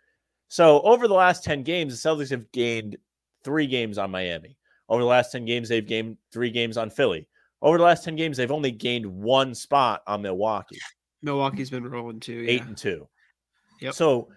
[0.48, 2.96] so over the last 10 games the celtics have gained
[3.42, 4.57] three games on miami
[4.88, 7.27] over the last 10 games they've gained three games on philly
[7.62, 10.79] over the last 10 games they've only gained one spot on milwaukee
[11.24, 12.44] Milwaukee's been rolling too.
[12.46, 13.09] eight and two.
[13.81, 13.94] Yep.
[13.94, 14.29] So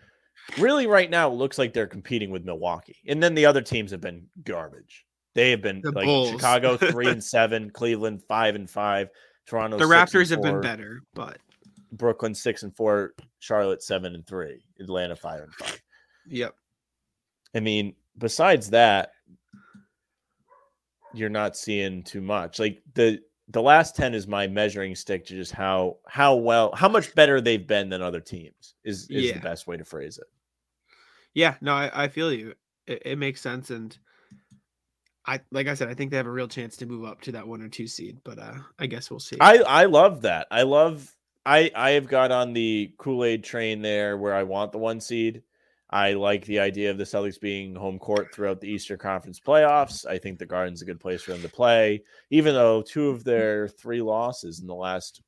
[0.57, 2.97] really right now it looks like they're competing with Milwaukee.
[3.07, 5.05] And then the other teams have been garbage.
[5.37, 6.31] They have been The like Bulls.
[6.31, 9.09] Chicago three and seven, Cleveland five and five,
[9.45, 11.37] Toronto The Raptors have been better, but
[11.91, 15.79] Brooklyn six and four, Charlotte seven and three, Atlanta five and five.
[16.27, 16.55] yep.
[17.55, 19.11] I mean, besides that,
[21.13, 22.57] you're not seeing too much.
[22.59, 23.19] Like the
[23.49, 27.39] the last 10 is my measuring stick to just how how well how much better
[27.39, 29.33] they've been than other teams is is Yeah.
[29.35, 30.27] the best way to phrase it.
[31.33, 32.55] Yeah, no, I, I feel you.
[32.87, 33.95] It, it makes sense, and
[35.27, 37.33] I like I said, I think they have a real chance to move up to
[37.33, 38.19] that one or two seed.
[38.23, 39.37] But uh, I guess we'll see.
[39.39, 40.47] I I love that.
[40.49, 41.13] I love
[41.45, 45.43] I I have got on the Kool-Aid train there where I want the one seed.
[45.89, 50.05] I like the idea of the Celtics being home court throughout the Eastern Conference playoffs.
[50.05, 53.23] I think the Garden's a good place for them to play, even though two of
[53.23, 55.21] their three losses in the last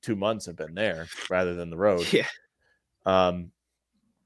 [0.00, 2.10] two months have been there rather than the road.
[2.12, 2.26] yeah,
[3.04, 3.50] Um,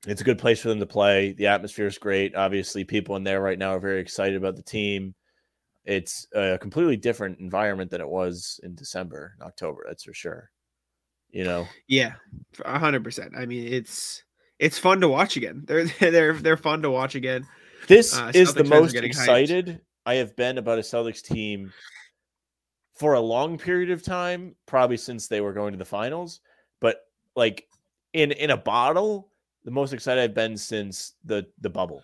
[0.06, 1.32] it's a good place for them to play.
[1.32, 2.34] The atmosphere is great.
[2.34, 5.14] Obviously, people in there right now are very excited about the team.
[5.84, 9.84] It's a completely different environment than it was in December and October.
[9.86, 10.50] That's for sure.
[11.30, 12.14] You know, yeah,
[12.64, 13.32] a hundred percent.
[13.36, 14.22] I mean, it's
[14.58, 15.62] it's fun to watch again.
[15.66, 17.46] They're they're they're fun to watch again.
[17.88, 19.14] this Uh, is the most getting hyped.
[19.14, 21.72] excited I have been about a Celtics team
[22.94, 26.40] for a long period of time, probably since they were going to the finals.
[26.80, 26.98] but
[27.34, 27.66] like
[28.12, 29.31] in in a bottle,
[29.64, 32.02] the most excited I've been since the the bubble.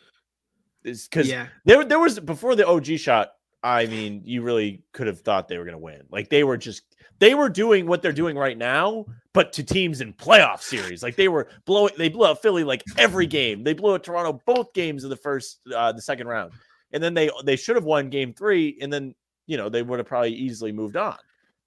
[0.84, 1.48] Is because Yeah.
[1.64, 3.30] there there was before the OG shot.
[3.64, 6.02] I mean, you really could have thought they were going to win.
[6.10, 6.82] Like they were just
[7.18, 11.02] they were doing what they're doing right now, but to teams in playoff series.
[11.02, 13.64] Like they were blowing they blew out Philly like every game.
[13.64, 16.52] They blew out Toronto both games of the first uh the second round.
[16.92, 19.14] And then they they should have won game 3 and then,
[19.48, 21.16] you know, they would have probably easily moved on.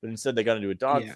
[0.02, 1.16] But instead they got into a dogfight.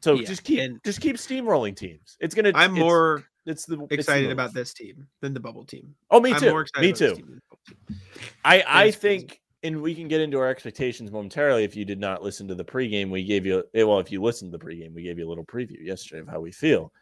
[0.00, 2.16] So Yeah, just keep and- just keep steamrolling teams.
[2.18, 4.32] It's going to I'm more it's the it's the excited move.
[4.32, 5.94] about this team than the bubble team.
[6.10, 6.50] Oh, me I'm too.
[6.50, 7.14] more excited Me too.
[7.16, 8.00] team than the bubble team.
[8.44, 11.64] I I It's think, and we can get into our expectations momentarily.
[11.64, 13.64] If you did not listen to the pregame, we gave you.
[13.74, 16.20] eh, Well, if you listened to the pregame, we gave you a little preview yesterday
[16.20, 16.92] of how we feel.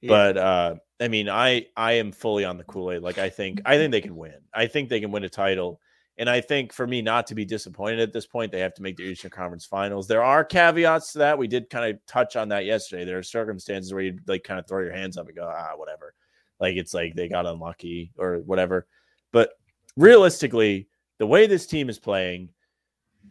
[0.00, 0.08] Yeah.
[0.08, 3.02] But uh, I mean, I I am fully on the Kool Aid.
[3.02, 4.34] Like I think I think they can win.
[4.54, 5.80] I think they can win a title.
[6.20, 8.82] And I think for me not to be disappointed at this point, they have to
[8.82, 10.06] make the Eastern Conference Finals.
[10.06, 11.38] There are caveats to that.
[11.38, 13.06] We did kind of touch on that yesterday.
[13.06, 15.72] There are circumstances where you like kind of throw your hands up and go, ah,
[15.76, 16.12] whatever.
[16.60, 18.86] Like it's like they got unlucky or whatever.
[19.32, 19.52] But
[19.96, 22.50] realistically, the way this team is playing,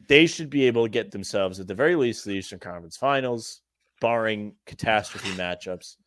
[0.08, 3.62] they should be able to get themselves at the very least the Eastern Conference Finals,
[4.02, 5.97] barring catastrophe matchups,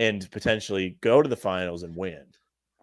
[0.00, 2.24] and potentially go to the finals and win.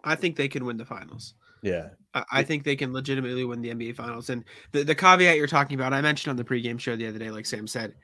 [0.05, 1.33] I think they can win the finals.
[1.63, 1.89] Yeah.
[2.13, 4.29] I, I think they can legitimately win the NBA finals.
[4.29, 7.17] And the, the caveat you're talking about, I mentioned on the pregame show the other
[7.19, 7.95] day, like Sam said,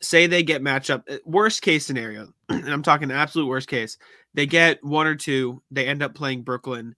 [0.00, 3.96] say they get matchup uh, worst case scenario, and I'm talking absolute worst case,
[4.34, 6.94] they get one or two, they end up playing Brooklyn.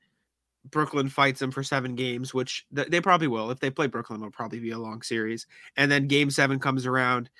[0.70, 3.50] Brooklyn fights them for seven games, which th- they probably will.
[3.50, 5.46] If they play Brooklyn, it'll probably be a long series.
[5.76, 7.30] And then game seven comes around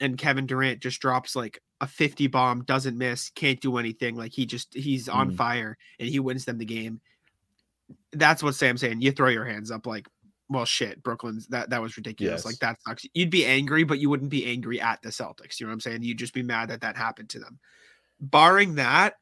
[0.00, 4.16] and Kevin Durant just drops like a 50 bomb, doesn't miss, can't do anything.
[4.16, 5.36] Like he just he's on Mm.
[5.36, 7.00] fire and he wins them the game.
[8.12, 9.02] That's what Sam's saying.
[9.02, 10.06] You throw your hands up like,
[10.48, 12.40] well, shit, Brooklyn's that that was ridiculous.
[12.40, 12.44] Yes.
[12.44, 13.06] Like that sucks.
[13.14, 15.58] You'd be angry, but you wouldn't be angry at the Celtics.
[15.58, 16.02] You know what I'm saying?
[16.02, 17.58] You'd just be mad that that happened to them.
[18.20, 19.14] Barring that,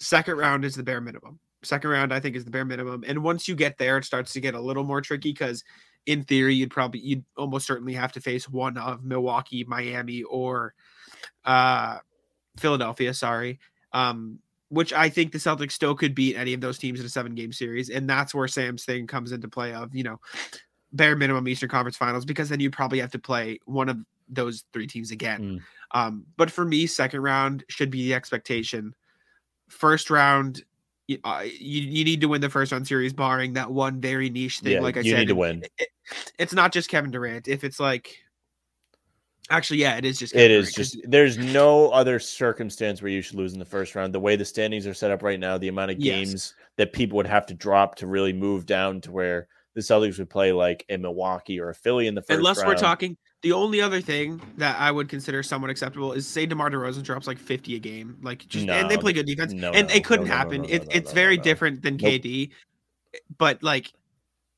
[0.00, 1.38] second round is the bare minimum.
[1.62, 3.04] Second round, I think, is the bare minimum.
[3.06, 5.64] And once you get there, it starts to get a little more tricky because,
[6.06, 10.74] in theory, you'd probably you'd almost certainly have to face one of Milwaukee, Miami, or
[11.44, 11.98] uh,
[12.56, 13.12] Philadelphia.
[13.12, 13.58] Sorry,
[13.92, 14.38] um,
[14.70, 17.34] which I think the Celtics still could beat any of those teams in a seven
[17.34, 19.72] game series, and that's where Sam's thing comes into play.
[19.74, 20.20] Of you know,
[20.92, 24.64] bare minimum Eastern Conference Finals because then you'd probably have to play one of those
[24.72, 25.40] three teams again.
[25.40, 25.60] Mm.
[25.98, 28.94] Um, but for me, second round should be the expectation.
[29.68, 30.62] First round,
[31.06, 34.28] you, uh, you you need to win the first round series, barring that one very
[34.28, 34.72] niche thing.
[34.74, 35.64] Yeah, like I you said, need to win.
[35.78, 35.88] it-
[36.38, 37.48] it's not just Kevin Durant.
[37.48, 38.16] If it's like,
[39.50, 40.34] actually, yeah, it is just.
[40.34, 43.52] It is Kevin is Durant, 'cause- just there's no other circumstance where you should lose
[43.52, 44.14] in the first round.
[44.14, 46.14] The way the standings are set up right now, the amount of Yes.
[46.28, 50.18] games that people would have to drop to really move down to where the Celtics
[50.18, 52.68] would play like a Milwaukee or a Philly in the first unless round.
[52.68, 53.16] we're talking.
[53.42, 57.28] The only other thing that I would consider somewhat acceptable is say DeMar DeRozan drops
[57.28, 60.04] like 50 a game, like just and they play good defense, no, and no, it
[60.04, 60.62] couldn't no, no, no, happen.
[60.62, 61.42] no, it, no, it's no, very no.
[61.44, 62.10] different than Nope.
[62.22, 62.50] KD,
[63.38, 63.92] but like,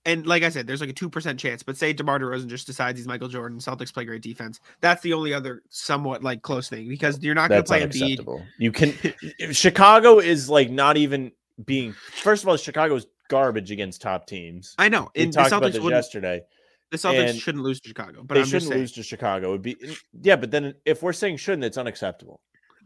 [0.07, 1.63] and like I said, there's like a two percent chance.
[1.63, 4.61] But say DeMar DeRozan just decides he's Michael Jordan, Celtics play great defense.
[4.81, 8.47] That's the only other somewhat like close thing because you're not going to play Embiid.
[8.59, 8.95] You can
[9.53, 11.33] Chicago is like not even
[11.65, 14.75] being first of all, Chicago's garbage against top teams.
[14.79, 16.43] I know, We and the talked about Celtics this yesterday.
[16.91, 19.49] The Celtics shouldn't lose to Chicago, but they I'm shouldn't lose to Chicago.
[19.49, 19.77] It would be
[20.23, 22.41] yeah, but then if we're saying shouldn't, it's unacceptable.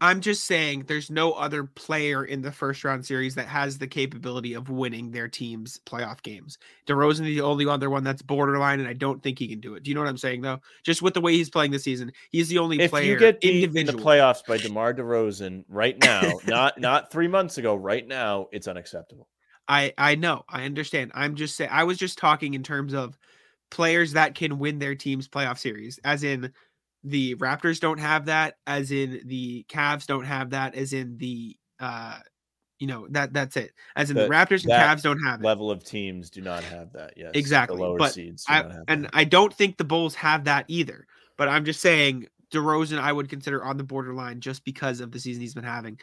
[0.05, 3.87] I'm just saying there's no other player in the first round series that has the
[3.87, 6.59] capability of winning their team's playoff games.
[6.87, 9.77] DeRozan is the only other one that's borderline, and I don't think he can do
[9.77, 9.83] it.
[9.83, 10.61] Do you know what I'm saying though?
[10.83, 13.41] Just with the way he's playing this season, he's the only If player you get
[13.41, 18.07] beat in the playoffs by DeMar DeRozan right now, not not three months ago, right
[18.07, 19.27] now, it's unacceptable.
[19.69, 21.13] I I know, I understand.
[21.15, 23.17] I'm just saying I was just talking in terms of
[23.71, 26.53] players that can win their team's playoff series, as in
[27.05, 31.57] the Raptors don't have that, as in the Cavs don't have that, as in the
[31.81, 32.19] uh
[32.79, 33.73] you know that that's it.
[33.95, 35.45] As in the That- Raptors and Cavs don't have it.
[35.45, 37.13] Level of teams do not have that.
[37.17, 39.11] Yes, Exactly, The lower but seeds I, and that.
[39.13, 41.07] I don't think the Bulls have that either.
[41.37, 45.19] But I'm just saying DeRozan I would consider on the borderline just because of the
[45.21, 45.99] season he's been having.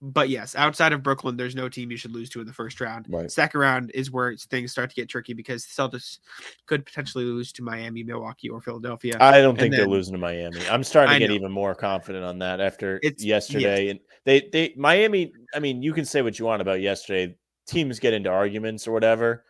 [0.00, 2.80] But yes, outside of Brooklyn, there's no team you should lose to in the first
[2.80, 3.06] round.
[3.08, 3.28] Right.
[3.28, 6.20] Second round is where things start to get tricky because the Celtics
[6.66, 9.16] could potentially lose to Miami, Milwaukee, or Philadelphia.
[9.18, 10.60] I don't and think they're losing to Miami.
[10.68, 13.88] I'm starting to get even more confident on that after It's- yesterday.
[13.88, 15.32] And they they Miami.
[15.52, 17.36] I mean, you can say what you want about yesterday.
[17.66, 19.44] Teams get into arguments or whatever,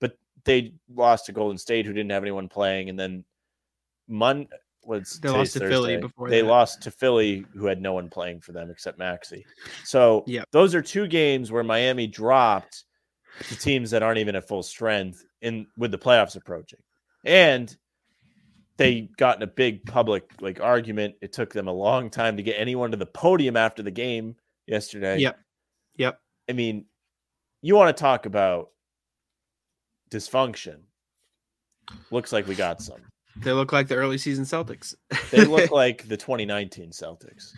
[0.00, 3.24] but they lost to Golden State, who didn't have anyone playing, and then
[4.06, 4.48] Mon.
[4.86, 6.46] What's They lost to Philly before They that.
[6.46, 9.44] lost to Philly, who had no one playing for them except Maxey.
[9.84, 10.48] So Yep.
[10.52, 12.84] those are two games where Miami dropped
[13.48, 16.78] to teams that aren't even at full strength in with the playoffs approaching.
[17.24, 17.74] And
[18.76, 21.14] they got in a big public like argument.
[21.22, 24.36] It took them a long time to get anyone to the podium after the game
[24.66, 25.18] yesterday.
[25.18, 25.38] Yep.
[25.96, 26.20] Yep.
[26.48, 26.86] I mean,
[27.62, 28.70] you want to talk about
[30.10, 30.80] dysfunction.
[32.10, 33.00] Looks like we got some.
[33.36, 34.94] They look like the early season Celtics.
[35.30, 37.52] They look like the 2019 Celtics.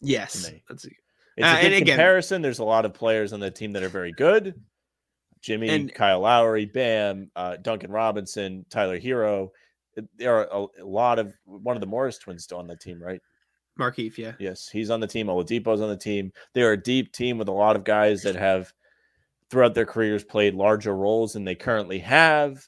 [0.00, 0.50] yes.
[0.68, 0.94] That's It's
[1.40, 2.42] Uh, a good and again- comparison.
[2.42, 4.60] There's a lot of players on the team that are very good.
[5.40, 9.50] Jimmy, And- Kyle Lowry, Bam, uh, Duncan Robinson, Tyler Herro.
[10.16, 13.00] There are a, a lot of one of the Morris twins still on the team,
[13.02, 13.20] right?
[13.78, 14.32] Markieff, yeah.
[14.38, 15.26] Yes, he's on the team.
[15.28, 16.32] Oladipo's on the team.
[16.52, 18.72] They're a deep team with a lot of guys that have,
[19.50, 22.66] throughout their careers, played larger roles than they currently have.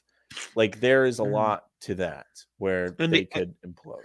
[0.55, 1.31] Like there is a Mhm.
[1.31, 4.01] lot to that where And they they- could implode.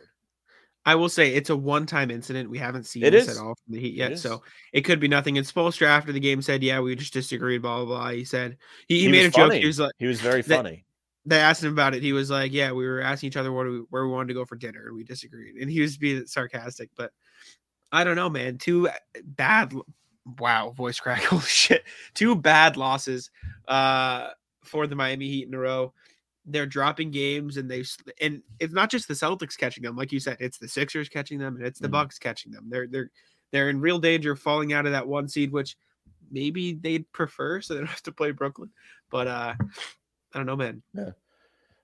[0.84, 2.50] I will say it's a one-time incident.
[2.50, 3.38] We haven't seen It this is.
[3.38, 4.20] at all from the Heat yet, is.
[4.20, 5.38] so it could be nothing.
[5.38, 8.10] And Spoelstra after the game said, "Yeah, we just disagreed." Blah blah blah.
[8.10, 8.56] He said
[8.88, 9.52] he, he, made was a joke.
[9.52, 10.84] He was like, He was very funny.
[11.24, 12.02] they asked him about it.
[12.02, 14.34] He was like, "Yeah, we were asking each other what we, where we wanted to
[14.34, 17.12] go for dinner, and we disagreed." And he was being sarcastic, but
[17.92, 18.58] I don't know, man.
[18.58, 18.88] Two
[19.22, 19.72] bad,
[20.40, 21.84] wow, voice crack, holy shit.
[22.14, 23.30] Two bad losses
[23.68, 24.30] uh,
[24.64, 25.94] for the Miami Heat in a row.
[26.44, 27.84] They're dropping games, and they
[28.20, 30.36] and it's not just the Celtics catching them, like you said.
[30.40, 31.92] It's the Sixers catching them, and it's the Mhm.
[31.92, 32.68] Bucks catching them.
[32.68, 33.10] They're they're
[33.52, 35.76] they're in real danger of falling out of that one seed, which
[36.30, 38.70] maybe they'd prefer, so they don't have to play Brooklyn.
[39.10, 39.54] But uh,
[40.34, 40.82] I don't know, man.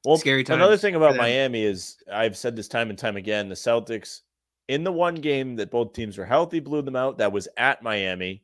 [0.04, 1.16] Well, Scary Another thing about.
[1.16, 3.48] Miami is I've said this time and time again.
[3.48, 4.22] The Celtics,
[4.66, 7.18] in the one game that both teams were healthy, blew them out.
[7.18, 8.42] That was at Miami,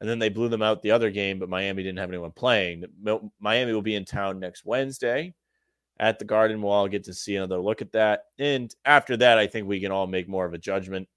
[0.00, 2.84] and then they blew them out the other game, but Miami didn't have anyone playing.
[3.40, 5.34] Miami will be in town next Wednesday
[5.98, 6.60] at the Garden.
[6.62, 9.80] We'll all get to see another look at that, and after that, I think we
[9.80, 11.08] can all make more of a judgment.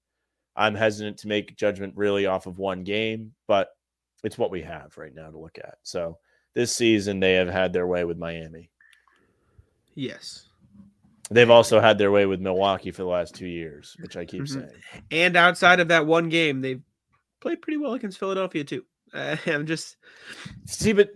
[0.56, 3.68] I'm hesitant to make judgment really off of one game, but
[4.24, 5.76] it's what we have right now to look at.
[5.82, 6.18] So
[6.54, 8.70] this season, they have had their way with Miami.
[9.94, 10.48] Yes.
[11.30, 14.42] They've also had their way with Milwaukee for the last two years, which I keep
[14.42, 14.48] Mhm.
[14.48, 14.82] saying.
[15.12, 16.82] And outside of that one game, they've
[17.40, 18.84] played pretty well against Philadelphia too.
[19.14, 19.96] Uh, I'm just
[20.66, 21.10] See, but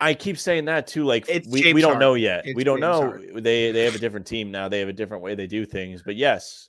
[0.00, 1.04] I keep saying that too.
[1.04, 2.44] Like It's we, we don't know yet.
[2.54, 3.02] we don't know.
[3.02, 3.42] Harden.
[3.42, 4.68] They they have a different team now.
[4.68, 6.02] They have a different way they do things.
[6.02, 6.68] But yes,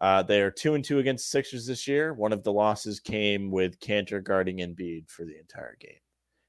[0.00, 2.12] uh, they are two and two against Sixers this year.
[2.14, 6.00] One of the losses came with Kanter guarding Embiid for the entire game,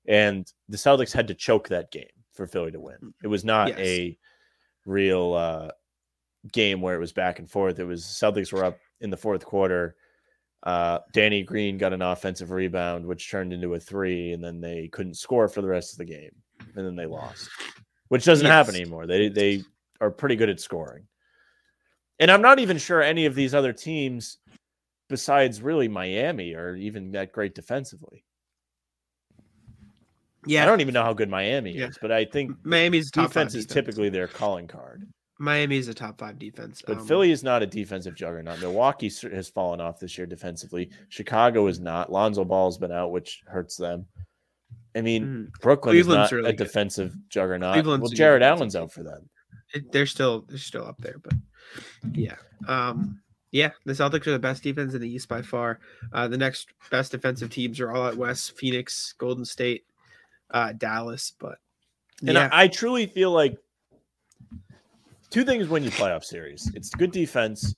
[0.08, 3.14] and the Celtics had to choke that game for Philly to win.
[3.24, 3.80] It was not Yes.
[3.80, 4.18] a
[4.86, 5.70] real uh,
[6.52, 7.80] game where it was back and forth.
[7.80, 9.96] It was Celtics were up in the fourth quarter.
[10.64, 14.90] Uh, Danny Green got an offensive rebound, which turned into a three, and then they
[14.90, 16.32] couldn't score for the rest of the game,
[16.76, 17.50] and then they lost,
[18.10, 19.08] which doesn't happen anymore.
[19.08, 19.64] They they
[20.02, 21.08] are pretty good at scoring,
[22.20, 24.38] and I'm not even sure any of these other teams,
[25.08, 28.26] besides really Miami, are even that great defensively.
[30.46, 30.64] yeah.
[30.64, 31.88] I don't even know how good Miami Yeah.
[31.88, 35.08] is, but I think Miami's defense is typically their calling card.
[35.40, 36.84] Miami's a top five defense.
[36.86, 38.60] But Um, Philly is not a defensive juggernaut.
[38.60, 40.90] Milwaukee has fallen off this year defensively.
[41.08, 42.12] Chicago is not.
[42.12, 44.06] Lonzo Ball's been out, which hurts them.
[44.96, 45.24] I mean,
[45.54, 46.66] mhm, Brooklyn Cleveland's is not really a good.
[46.66, 47.74] defensive juggernaut.
[47.74, 49.30] Cleveland's well, Jarrett Allen's out for them.
[49.74, 51.34] it- they're still they're still up there, but
[52.14, 52.36] yeah.
[52.68, 53.22] Um,
[53.52, 55.80] yeah, the Celtics are the best defense in the East by far.
[56.12, 59.86] Uh, the next best defensive teams are all at west: Phoenix, Golden State,
[60.52, 61.32] uh, Dallas.
[61.40, 61.60] But
[62.22, 63.58] And yeah, I, I truly feel like
[65.30, 66.72] two things win you playoff series.
[66.76, 67.76] It's good defense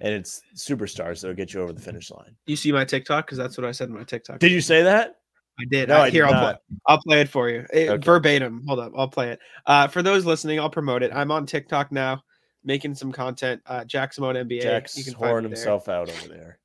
[0.00, 2.34] and it's superstars that'll get you over the finish line.
[2.46, 4.38] you see my TikTok because that's what I said in my TikTok.
[4.38, 5.16] Did you say that?
[5.58, 5.88] I did.
[5.90, 6.62] No, I did here, I'll, not.
[6.68, 8.04] play, I'll play it for you Eh, Okay.
[8.04, 8.62] verbatim.
[8.66, 9.40] Hold up, I'll play it.
[9.66, 11.10] Uh, for those listening, I'll promote it.
[11.14, 12.22] I'm on TikTok now,
[12.64, 13.60] making some content.
[13.66, 14.62] Uh, Jack Simone NBA.
[14.62, 15.58] Jack's you can find whoring me there.
[15.58, 16.58] himself out over there.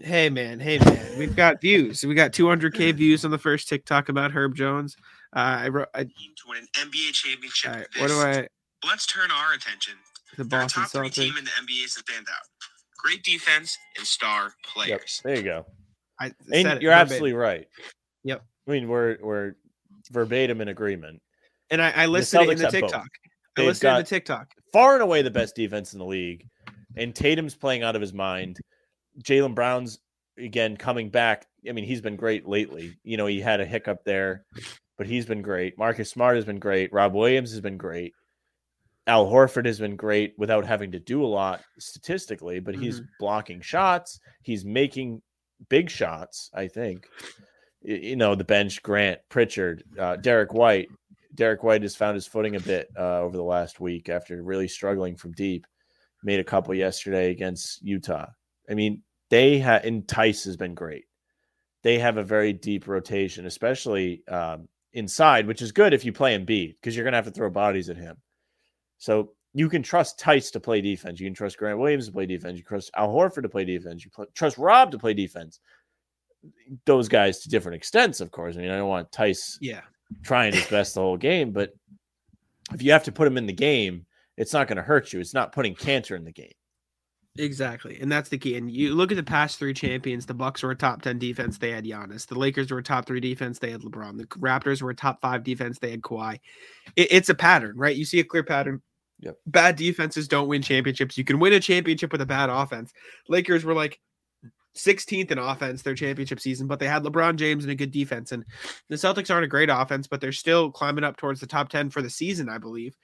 [0.00, 2.04] Hey man, hey man, we've got views.
[2.04, 4.96] We got 200k views on the first TikTok about Herb Jones.
[5.34, 5.88] Uh, I wrote.
[5.94, 6.10] I, to
[6.48, 7.70] win an NBA championship.
[7.70, 8.46] all right, this what do I?
[8.86, 9.94] Let's turn our attention
[10.32, 12.46] The to the Boston top three team in the NBA to stand out.
[12.98, 14.52] Great defense and star Yep.
[14.66, 15.20] players.
[15.24, 15.66] There you go.
[16.20, 16.92] I said And it you're verbatim.
[16.92, 17.66] absolutely right.
[18.24, 18.44] Yep.
[18.68, 19.54] I mean, we're we're
[20.10, 21.20] verbatim in agreement.
[21.70, 22.82] And I, I listed it in the have both.
[22.90, 23.06] TikTok.
[23.06, 24.48] I They've listed in the TikTok.
[24.72, 26.46] Far and away the best defense in the league.
[26.96, 28.58] And Tatum's playing out of his mind.
[29.22, 29.98] Jaylen Brown's
[30.38, 31.46] again coming back.
[31.68, 32.96] I mean, he's been great lately.
[33.04, 34.44] You know, he had a hiccup there,
[34.98, 35.76] but he's been great.
[35.78, 36.92] Marcus Smart has been great.
[36.92, 38.14] Rob Williams has been great.
[39.06, 43.60] Al Horford has been great without having to do a lot statistically, but he's blocking
[43.60, 44.20] shots.
[44.42, 45.22] He's making
[45.68, 47.06] big shots, I think.
[47.82, 50.88] You know, the bench, Grant, Pritchard, uh, Derrick White.
[51.34, 54.68] Derrick White has found his footing a bit uh, over the last week after really
[54.68, 55.66] struggling from deep.
[56.22, 58.26] Made a couple yesterday against Utah.
[58.70, 61.06] I mean, they have, and Theis has been great.
[61.82, 66.38] They have a very deep rotation, especially um, inside, which is good if you play
[66.38, 68.18] Embiid because you're going to have to throw bodies at him.
[69.02, 71.18] So you can trust Theis to play defense.
[71.18, 72.56] You can trust Grant Williams to play defense.
[72.56, 74.04] You trust Al Horford to play defense.
[74.04, 75.58] You trust Rob to play defense.
[76.86, 78.56] Those guys to different extents, of course.
[78.56, 79.80] I mean, I don't want Theis Yeah.
[80.22, 81.72] trying his best the whole game, but
[82.72, 85.18] if you have to put him in the game, it's not going to hurt you.
[85.18, 86.52] It's not putting Kanter in the game.
[87.38, 88.56] Exactly, and that's the key.
[88.56, 90.26] And you look at the past three champions.
[90.26, 91.56] The Bucks were a top ten defense.
[91.56, 92.26] They had Giannis.
[92.26, 93.58] The Lakers were a top three defense.
[93.58, 94.18] They had LeBron.
[94.18, 95.78] The Raptors were a top five defense.
[95.78, 96.40] They had Kawhi.
[96.94, 97.96] It, it's a pattern, right?
[97.96, 98.82] You see a clear pattern.
[99.22, 99.38] Yep.
[99.46, 101.16] Bad defenses don't win championships.
[101.16, 102.92] You can win a championship with a bad offense.
[103.28, 104.00] Lakers were like
[104.76, 108.32] 16th in offense their championship season, but they had LeBron James and a good defense.
[108.32, 108.44] And
[108.88, 111.90] the Celtics aren't a great offense, but they're still climbing up towards the top 10
[111.90, 112.96] for the season, I believe.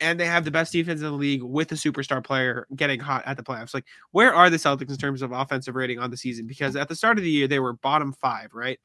[0.00, 3.22] And they have the best defense in the league with a superstar player getting hot
[3.24, 3.72] at the playoffs.
[3.72, 6.44] Like, where are the Celtics in terms of offensive rating on the season?
[6.44, 8.80] Because at the start of the year, they were bottom five, right?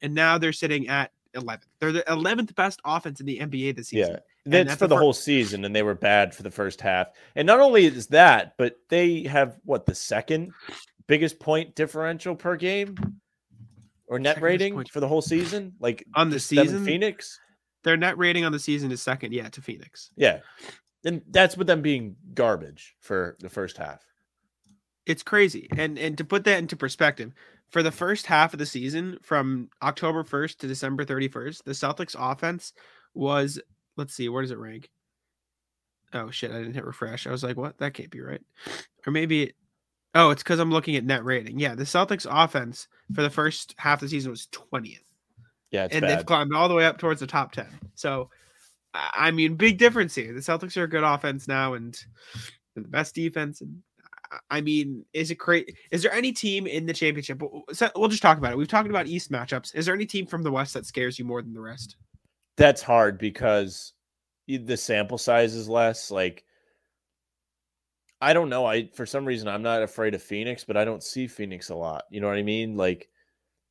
[0.00, 1.64] And now they're sitting at 11th.
[1.78, 4.14] They're the 11th best offense in the NBA this season.
[4.14, 4.20] Yeah.
[4.44, 7.08] That's, that's for the whole season, and they were bad for the first half.
[7.36, 10.52] And not only is that, but they have what the second
[11.06, 12.96] biggest point differential per game
[14.08, 16.84] or net Second rating for the whole season, like On the just them and season?
[16.84, 17.38] Phoenix.
[17.84, 20.10] Their net rating on the season is second, yeah, to Phoenix.
[20.16, 20.40] Yeah,
[21.04, 24.04] and that's with them being garbage for the first half.
[25.06, 25.68] it's crazy.
[25.76, 27.32] And and to put that into perspective,
[27.70, 32.14] for the first half of the season, from October 1st to December 31st, the Celtics
[32.18, 32.72] offense
[33.14, 33.58] was
[33.96, 34.90] let's see, where does it rank?
[36.14, 37.26] Oh shit, I didn't hit refresh.
[37.26, 37.78] I was like, what?
[37.78, 38.42] That can't be right.
[39.06, 39.54] Or maybe it,
[40.14, 41.58] oh, it's because I'm looking at net rating.
[41.58, 44.98] Yeah, the Celtics offense for the first half of the season was 20th.
[45.70, 47.66] Yeah, it's and they've climbed all the way up towards the top 10.
[47.94, 48.28] So
[48.94, 50.34] I mean, big difference here.
[50.34, 51.98] The Celtics are a good offense now and
[52.74, 53.62] the best defense.
[53.62, 53.82] And
[54.30, 55.74] I- I mean, is it great?
[55.90, 57.40] Is there any team in the championship?
[57.42, 58.58] We'll just talk about it.
[58.58, 59.74] We've talked about East matchups.
[59.74, 61.96] Is there any team from the West that scares you more than the rest?
[62.56, 63.92] That's hard because
[64.46, 66.10] the sample size is less.
[66.10, 66.44] Like,
[68.20, 68.66] I don't know.
[68.66, 71.74] I for some reason I'm not afraid of Phoenix, but I don't see Phoenix a
[71.74, 72.04] lot.
[72.10, 72.76] You know what I mean?
[72.76, 73.08] Like,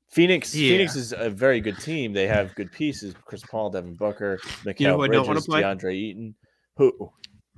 [0.09, 0.51] Phoenix.
[0.51, 2.11] Phoenix is a very good team.
[2.11, 5.39] They have good pieces: Chris Paul, Devin Booker, Mikal You know who I don't wanna
[5.39, 5.61] Bridges, play?
[5.61, 6.35] Deandre Ayton.
[6.77, 7.11] Who?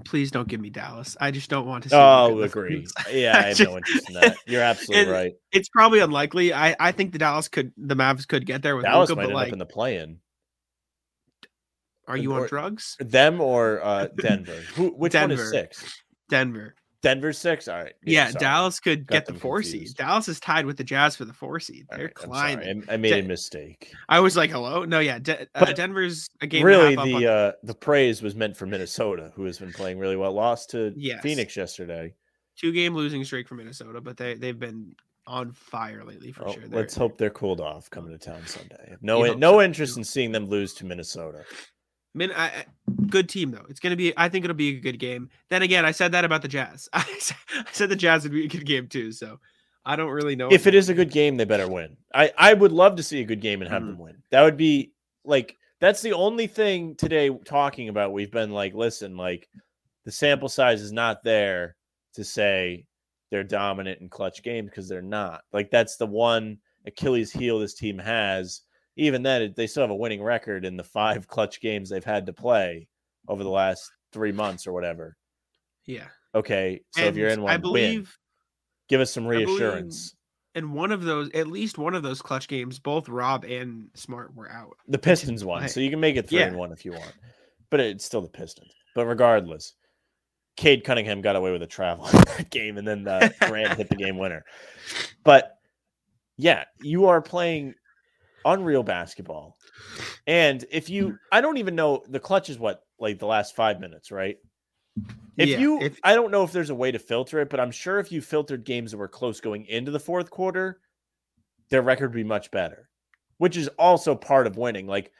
[0.05, 1.15] Please don't give me Dallas.
[1.21, 1.95] I just don't want to see.
[1.95, 2.88] Oh, them get the agree.
[3.11, 4.38] Yeah, I have just- no interest in that.
[4.45, 5.34] You're absolutely right.
[5.51, 6.53] It's probably unlikely.
[6.53, 9.24] I, I think the Dallas could, the Mavs could get there with Dallas Luka, might
[9.26, 10.17] but end like, up in the play-in.
[12.08, 12.95] Are you on drugs?
[12.99, 14.60] Them or uh, Denver?
[14.76, 14.89] Who?
[14.89, 15.43] Which one Denver.
[15.43, 16.01] is six?
[16.30, 16.76] Denver.
[17.01, 17.68] Denver six.
[17.68, 17.93] All right.
[18.06, 18.39] Yeah, sorry.
[18.39, 19.88] Dallas could Got get the four confused.
[19.89, 19.97] seed.
[19.97, 21.86] Dallas is tied with the Jazz for the four seed.
[21.89, 22.84] They're right, I'm climbing.
[22.88, 23.91] I, I made a mistake.
[24.08, 24.86] I was like, hello?
[24.86, 25.20] No, yeah.
[25.20, 26.64] De- uh, Denver's a game.
[26.66, 30.16] really the on- uh the praise was meant for Minnesota, who has been playing really
[30.16, 30.32] well.
[30.32, 31.22] Lost to Yes.
[31.22, 32.14] Phoenix yesterday.
[32.58, 34.95] two game losing streak for Minnesota, but they they've been
[35.28, 36.68] on fire lately for Oh, sure.
[36.68, 38.95] They're- let's hope they're cooled off coming to town Sunday.
[39.01, 41.43] No, You in- hope no so, interest in seeing them lose to Minnesota.
[42.16, 42.66] Min, I,
[43.09, 43.66] good team though.
[43.70, 44.14] It's gonna be.
[44.18, 45.30] I think it'll be a good game.
[45.49, 46.88] Then again, I said that about the Jazz.
[46.93, 49.11] I said, I said the Jazz would be a good game too.
[49.11, 49.39] So
[49.86, 51.97] I don't really know If it is a good game, they better win.
[52.14, 53.88] I I would love to see a good game and have Mhm.
[53.88, 54.24] them win.
[54.30, 54.91] That would be
[55.26, 58.14] like that's the only thing today talking about.
[58.14, 59.49] We've been like, listen, like
[60.05, 61.76] the sample size is not there
[62.14, 62.86] to say
[63.32, 65.43] they're dominant in clutch games because they're not.
[65.51, 68.61] Like that's the one Achilles heel this team has.
[68.96, 72.26] Even then, they still have a winning record in the five clutch games they've had
[72.28, 72.88] to play
[73.28, 75.16] over the last three months or whatever.
[75.86, 76.08] Yeah.
[76.36, 77.62] Okay, so if you're in one, I win.
[77.62, 78.18] believe
[78.89, 80.16] Give us some reassurance.
[80.56, 84.36] in one of those, at least one of those clutch games, both Rob and Smart
[84.36, 84.78] were out.
[84.88, 87.14] The Pistons won, so you can make it three and one if you want.
[87.70, 88.72] But it's still the Pistons.
[88.94, 89.74] But regardless,
[90.58, 93.89] Cade Cunningham got away with a travel in that game, and then uh, Grant hit
[93.89, 94.44] the game winner.
[95.24, 95.58] But
[96.38, 97.74] yeah, you are playing
[98.46, 99.58] unreal basketball.
[100.28, 101.18] And if you, mm.
[101.32, 104.38] I don't even know, the clutch is what, like the last five minutes, right?
[105.38, 107.60] If Yeah, you, if- I don't know if there's a way to filter it, but
[107.60, 110.80] I'm sure if you filtered games that were close going into the fourth quarter,
[111.70, 112.89] their record would be much better,
[113.38, 114.88] which is also part of winning.
[114.88, 115.12] Like,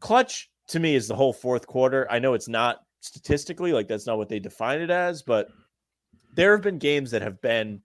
[0.00, 2.06] clutch to me is the whole fourth quarter.
[2.10, 5.48] I know it's not statistically, like, that's not what they define it as, but
[6.34, 7.82] there have been games that have been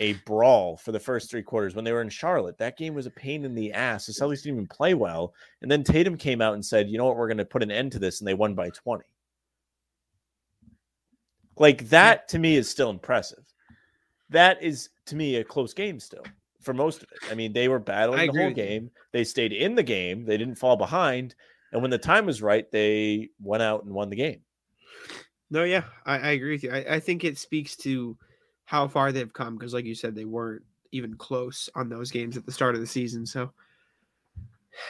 [0.00, 1.74] a brawl for the first three quarters.
[1.74, 4.06] When they were in Charlotte, that game was a pain in the ass.
[4.06, 5.34] The Celtics didn't even play well.
[5.62, 7.70] And then Tatum came out and said, you know what, we're going to put an
[7.70, 8.20] end to this.
[8.20, 9.04] And they won by 20.
[11.58, 13.44] Like that to me is still impressive.
[14.30, 16.24] That is to me a close game still
[16.60, 17.30] for most of it.
[17.30, 18.90] I mean, they were battling the whole game.
[19.12, 20.26] They stayed in the game.
[20.26, 21.34] They didn't fall behind.
[21.72, 24.40] And when the time was right, they went out and won the game.
[25.48, 26.72] No, yeah, I, I agree with you.
[26.72, 28.16] I, I think it speaks to
[28.66, 30.62] how far they've come because, like you said, they weren't
[30.92, 33.24] even close on those games at the start of the season.
[33.26, 33.50] So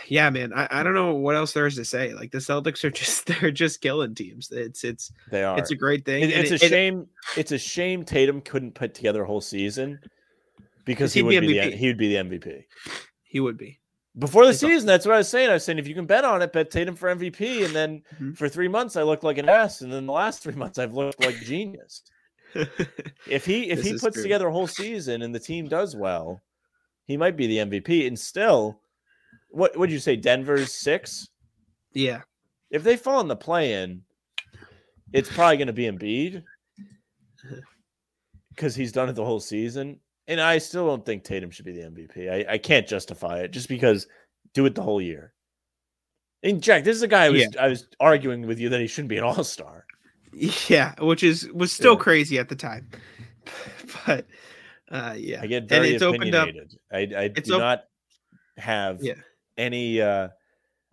[0.08, 0.52] Yeah, man.
[0.52, 2.12] I, I don't know what else there is to say.
[2.12, 4.50] Like the Celtics are just they're just killing teams.
[4.50, 5.58] It's it's They are.
[5.58, 6.24] it's a great thing.
[6.24, 7.06] It- it's it- a it- shame.
[7.36, 10.00] It's a shame Tatum couldn't put together a whole season
[10.84, 12.64] because he He'd be be, the, he would be the MVP
[13.24, 13.78] he would be.
[14.18, 14.86] before the season.
[14.86, 15.50] That's what I was saying.
[15.50, 18.02] I was saying if you can bet on it, bet Tatum for MVP, and then
[18.20, 18.36] Mhm.
[18.36, 20.94] for three months I looked like an ass, and then the last three months I've
[20.94, 22.02] looked like genius.
[23.28, 24.22] If he if This he puts true.
[24.22, 26.42] together a whole season and the team does well,
[27.06, 28.06] he might be the MVP.
[28.06, 28.80] And still,
[29.50, 30.16] what would you say?
[30.16, 31.28] Denver's six.
[31.92, 32.22] yeah.
[32.70, 34.02] If they fall in the play-in,
[35.12, 37.60] it's probably going to be Embiid uh-huh.
[38.50, 40.00] because he's done it the whole season.
[40.26, 42.28] And I still don't think Tatum should be the MVP.
[42.28, 44.08] I, I can't justify it just because
[44.52, 45.32] do it the whole year.
[46.42, 47.48] And Jack, this is a guy I was Yeah.
[47.62, 49.85] I was arguing with you that he shouldn't be an All Star.
[50.68, 52.00] Yeah, which is was still Yeah.
[52.00, 52.88] crazy at the time.
[54.06, 54.26] But
[54.90, 55.40] uh yeah.
[55.42, 56.78] I get And very it's opened up- opinionated.
[56.92, 57.84] I I do op- not
[58.58, 59.14] have Yeah.
[59.56, 60.00] any.
[60.00, 60.28] uh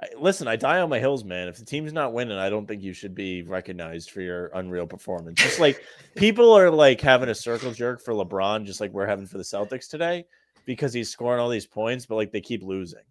[0.02, 1.48] I, Listen, I die on my hills, man.
[1.48, 4.88] If the team's not winning, I don't think you should be recognized for your unreal
[4.88, 5.40] performance.
[5.42, 5.84] Just like
[6.16, 9.44] people are like having a circle jerk for LeBron, just like we're having for the
[9.44, 10.26] Celtics today,
[10.66, 13.04] because he's scoring all these points, but like they keep losing.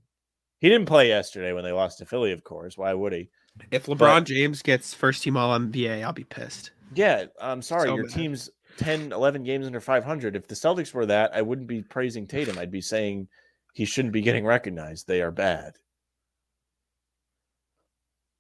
[0.61, 2.77] He didn't play yesterday when they lost to Philly, of course.
[2.77, 3.31] Why would he?
[3.71, 6.73] If LeBron James gets first team all NBA, I'll be pissed.
[6.95, 7.89] Yeah, I'm sorry.
[7.89, 8.15] So your bad.
[8.15, 10.37] team's 10, 11 games under 500.
[10.37, 12.59] If the Celtics were that, I wouldn't be praising Tatum.
[12.59, 13.29] I'd be saying
[13.75, 15.07] he shouldn't be getting recognized.
[15.07, 15.75] They are bad.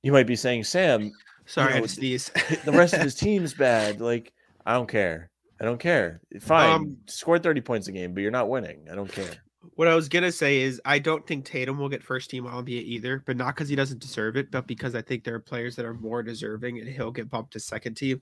[0.03, 1.13] You might be saying, Sam,
[1.47, 2.31] Sorry, I know, had to sneeze.
[2.65, 4.01] the rest of his team's bad.
[4.01, 4.33] Like,
[4.67, 5.31] I don't care.
[5.61, 6.21] I don't care.
[6.41, 6.71] Fine.
[6.71, 8.87] Um, Score 30 points a game, but you're not winning.
[8.91, 9.31] I don't care.
[9.75, 12.63] What I was gonna say is I don't think Tatum will get first team all
[12.63, 15.41] NBA either, but not because he doesn't deserve it, but because I think there are
[15.41, 18.21] players that are more deserving and he'll get bumped to second team.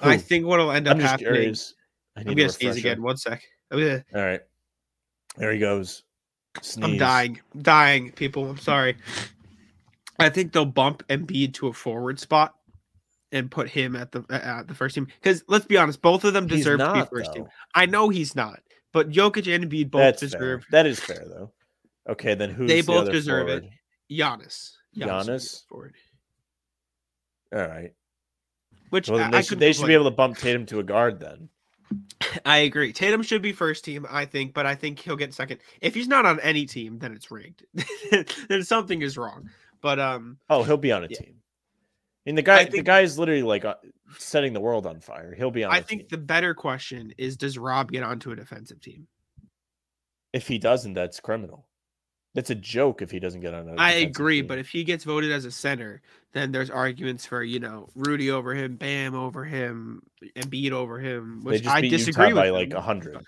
[0.00, 1.32] I think what'll end up I'm just happening.
[1.32, 1.74] curious.
[2.16, 3.02] I I'm need a gonna sneeze again.
[3.02, 3.42] One sec.
[3.70, 4.40] Gonna- All right.
[5.36, 6.02] There he goes.
[6.82, 7.40] I'm dying.
[7.54, 8.48] I'm dying, people.
[8.50, 8.96] I'm sorry.
[10.18, 12.54] I think they'll bump Embiid to a forward spot
[13.32, 15.06] and put him at the at the first team.
[15.06, 17.46] Because let's be honest, both of them deserve to be not, first team.
[17.74, 18.60] I know he's not,
[18.92, 20.68] but Jokic and Embiid both That's deserve fair.
[20.82, 21.50] That is fair, though.
[22.08, 23.60] Okay, then who's They the both deserve it.
[23.62, 23.70] forward?
[24.10, 24.72] Giannis.
[24.94, 25.66] should be the Giannis?
[25.68, 25.94] forward.
[27.54, 27.92] All right.
[28.90, 30.82] Which Well, I, I they, should, they should be able to bump Tatum to a
[30.82, 31.48] guard then.
[32.44, 32.92] I agree.
[32.92, 35.60] Tatum should be first team, I think, but I think he'll get second.
[35.80, 37.64] If he's not on any team, then it's rigged.
[38.48, 39.48] then something is wrong.
[39.80, 41.18] But um, Oh, he'll be on a Yeah.
[41.18, 41.34] team.
[42.26, 43.74] mean, the guy, I the guy is literally like uh,
[44.18, 45.34] setting the world on fire.
[45.34, 45.72] He'll be on.
[45.72, 49.06] I think the better question is: Does Rob get onto a defensive team?
[50.32, 51.66] if he doesn't, that's criminal.
[52.34, 53.68] That's a joke if he doesn't get on.
[53.68, 54.46] a I agree, team.
[54.46, 56.00] but if he gets voted as a center,
[56.32, 60.02] then there's arguments for you know Rudy over him, Bam over him,
[60.36, 62.44] Embiid over him, they which just I beat disagree Utah with.
[62.44, 63.18] by like a hundred.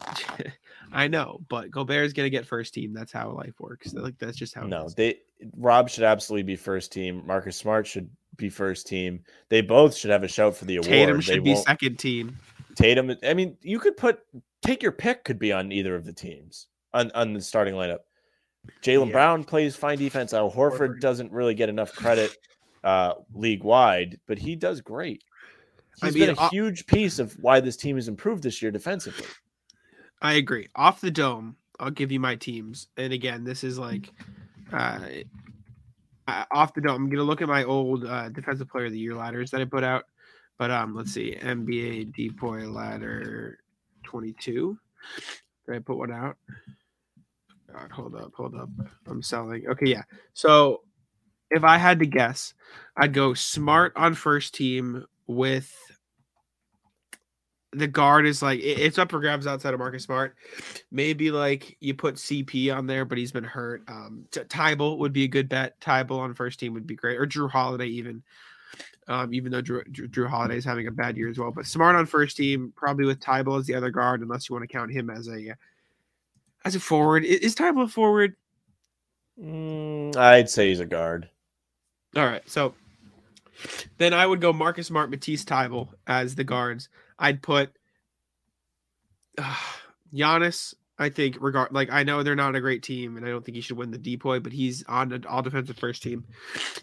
[0.92, 2.94] I know, but Gobert is gonna get first team.
[2.94, 3.92] That's how life works.
[3.92, 4.62] Like that's just how.
[4.62, 5.16] No, they
[5.56, 7.22] Rob should absolutely be first team.
[7.26, 8.08] Marcus Smart should
[8.38, 9.22] be first team.
[9.50, 10.88] They both should have a shout for the award.
[10.88, 12.38] Tatum They should be won't- second team.
[12.74, 13.14] Tatum.
[13.24, 14.20] I mean, you could put
[14.62, 15.24] take your pick.
[15.24, 17.98] Could be on either of the teams on on the starting lineup.
[18.82, 19.12] Jaylen Yeah.
[19.12, 20.32] Brown plays fine defense.
[20.32, 21.00] Al Horford, Horford.
[21.00, 22.36] doesn't really get enough credit
[22.84, 25.24] uh, league wide, but he does great.
[26.02, 28.70] I He's mean, been a huge piece of why this team has improved this year
[28.70, 29.26] defensively.
[30.22, 30.68] I agree.
[30.76, 32.86] Off the dome, I'll give you my teams.
[32.96, 34.12] And again, this is like
[34.72, 35.00] uh,
[36.28, 37.04] uh, off the dome.
[37.04, 39.64] I'm gonna look at my old uh, defensive player of the year ladders that I
[39.64, 40.04] put out.
[40.58, 43.58] But um, let's see, NBA DPOY ladder
[44.04, 44.78] 22.
[45.66, 46.36] Did I put one out?
[47.72, 48.68] God, hold up, hold up.
[49.06, 49.66] I'm selling.
[49.68, 50.02] Okay, yeah.
[50.34, 50.82] So
[51.50, 52.54] if I had to guess,
[52.96, 55.74] I'd go smart on first team with
[57.72, 60.34] the guard is like it- it's up for grabs outside of Marcus Smart.
[60.90, 63.82] Maybe like you put CP on there, but he's been hurt.
[63.88, 65.78] Um, Thybulle would be a good bet.
[65.80, 68.22] Thybulle on first team would be great, or Jrue Holiday even.
[69.06, 71.64] Um, even though Jrue, Jrue, Jrue Holiday is having a bad year as well, but
[71.66, 74.72] Smart on first team, probably with Thybulle as the other guard, unless you want to
[74.72, 75.54] count him as a
[76.64, 77.24] as a forward.
[77.24, 78.34] I- Is Thybulle a forward?
[79.40, 81.28] Mm, I'd say he's a guard.
[82.16, 82.74] All right, so
[83.98, 86.88] then I would go Marcus Smart, Matisse Thybulle as the guards.
[87.18, 87.72] I'd put
[89.36, 89.54] uh,
[90.12, 90.74] Giannis.
[91.00, 93.54] I think regard like I know they're not a great team, and I don't think
[93.54, 96.24] he should win the DPOY, but he's on an all defensive first team.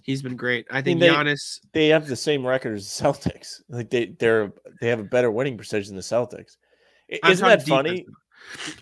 [0.04, 0.66] He's been great.
[0.72, 1.60] I think they- Giannis.
[1.74, 3.62] They have the same record as the Celtics.
[3.68, 6.56] Like they they're they have a better winning percentage than the Celtics.
[7.10, 8.06] Isn't that funny?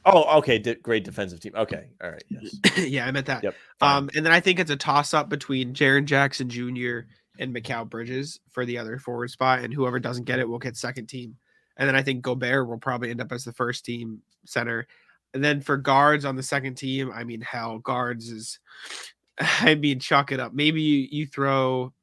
[0.06, 0.60] Oh, okay.
[0.60, 1.54] De- great defensive team.
[1.56, 1.86] Okay.
[2.04, 2.24] All right.
[2.30, 2.56] Yes.
[2.88, 3.44] yeah, I meant that.
[3.44, 3.56] Yep.
[3.82, 7.08] Um, and then I think it's a toss up between Jaren Jackson Jr.
[7.40, 10.78] and Mikal Bridges for the other forward spot, and whoever doesn't get it will get
[10.78, 11.38] second team.
[11.78, 14.88] And then I think Gobert will probably end up as the first team center.
[15.34, 18.60] and then for guards on the second team, I mean, hell, guards is,
[19.40, 20.54] I mean, chalk it up.
[20.54, 21.94] Maybe you, you throw,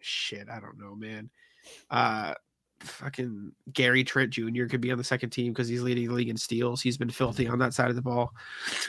[0.00, 1.30] shit, I don't know, man.
[1.90, 2.34] Uh,
[2.80, 4.66] fucking Gary Trent Jr.
[4.66, 6.80] could be on the second team because he's leading the league in steals.
[6.80, 8.32] He's been filthy on that side of the ball,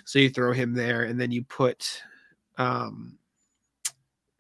[0.05, 2.01] so you throw him there, and then you put,
[2.57, 3.18] um,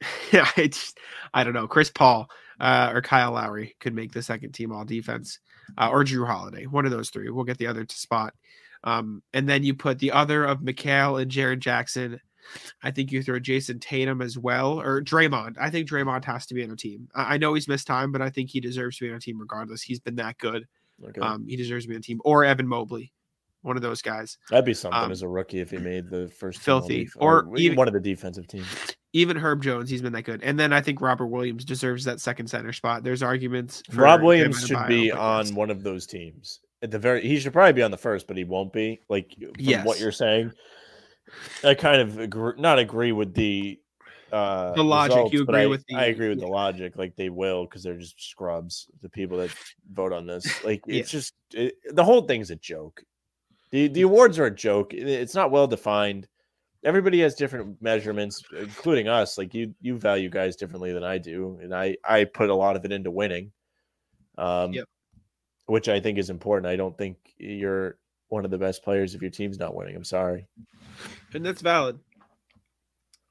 [0.31, 0.99] yeah, I just,
[1.33, 2.29] I don't know, Chris Paul
[2.59, 5.39] uh, or Kyle Lowry could make the second team all defense,
[5.77, 7.29] uh, or Jrue Holiday, one of those three.
[7.29, 8.33] We'll get the other to spot.
[8.83, 12.19] Um, and then you put the other of Mikal and Jaren Jackson.
[12.81, 15.55] I think you throw Jayson Tatum as well, or Draymond.
[15.59, 17.09] I think Draymond has to be on a team.
[17.13, 19.19] I, I know he's missed time, but I think he deserves to be on a
[19.19, 19.81] team regardless.
[19.81, 20.65] He's been that good.
[21.03, 21.21] Okay.
[21.21, 22.21] Um, he deserves to be on a team.
[22.25, 23.13] Or Evan Mobley,
[23.61, 24.37] one of those guys.
[24.49, 27.05] That'd be something um, as a rookie if he made the first filthy.
[27.05, 28.67] def- Or even- one of the defensive teams.
[29.13, 30.43] Even Herb Jones, he's been that good.
[30.43, 33.03] And then I think Robert Williams deserves that second center spot.
[33.03, 33.81] There's arguments.
[33.89, 36.59] For Rob Williams should be on one of those teams.
[36.83, 39.01] At the very, he should probably be on the first, but he won't be.
[39.09, 39.83] Like from Yes.
[39.85, 40.51] what you're saying,
[41.63, 43.79] I kind of agree, not agree with the
[44.31, 46.95] uh The logic, results, you agree I, with the- I agree with the logic.
[46.95, 48.87] Like they will because they're just scrubs.
[49.01, 49.49] The people that
[49.91, 50.99] vote on this, like Yeah.
[50.99, 53.01] it's just it, the whole thing's a joke.
[53.71, 54.93] The the awards are a joke.
[54.93, 56.27] It's not well defined.
[56.83, 59.37] Everybody has different measurements, including us.
[59.37, 62.77] Like you, you value guys differently than I do, and I, I put a lot
[62.77, 63.51] of it into winning,
[64.37, 64.85] um, Yep.
[65.65, 66.71] which I think is important.
[66.71, 67.97] I don't think you're
[68.29, 69.95] one of the best players if your team's not winning.
[69.95, 70.47] I'm sorry.
[71.33, 71.99] and that's valid.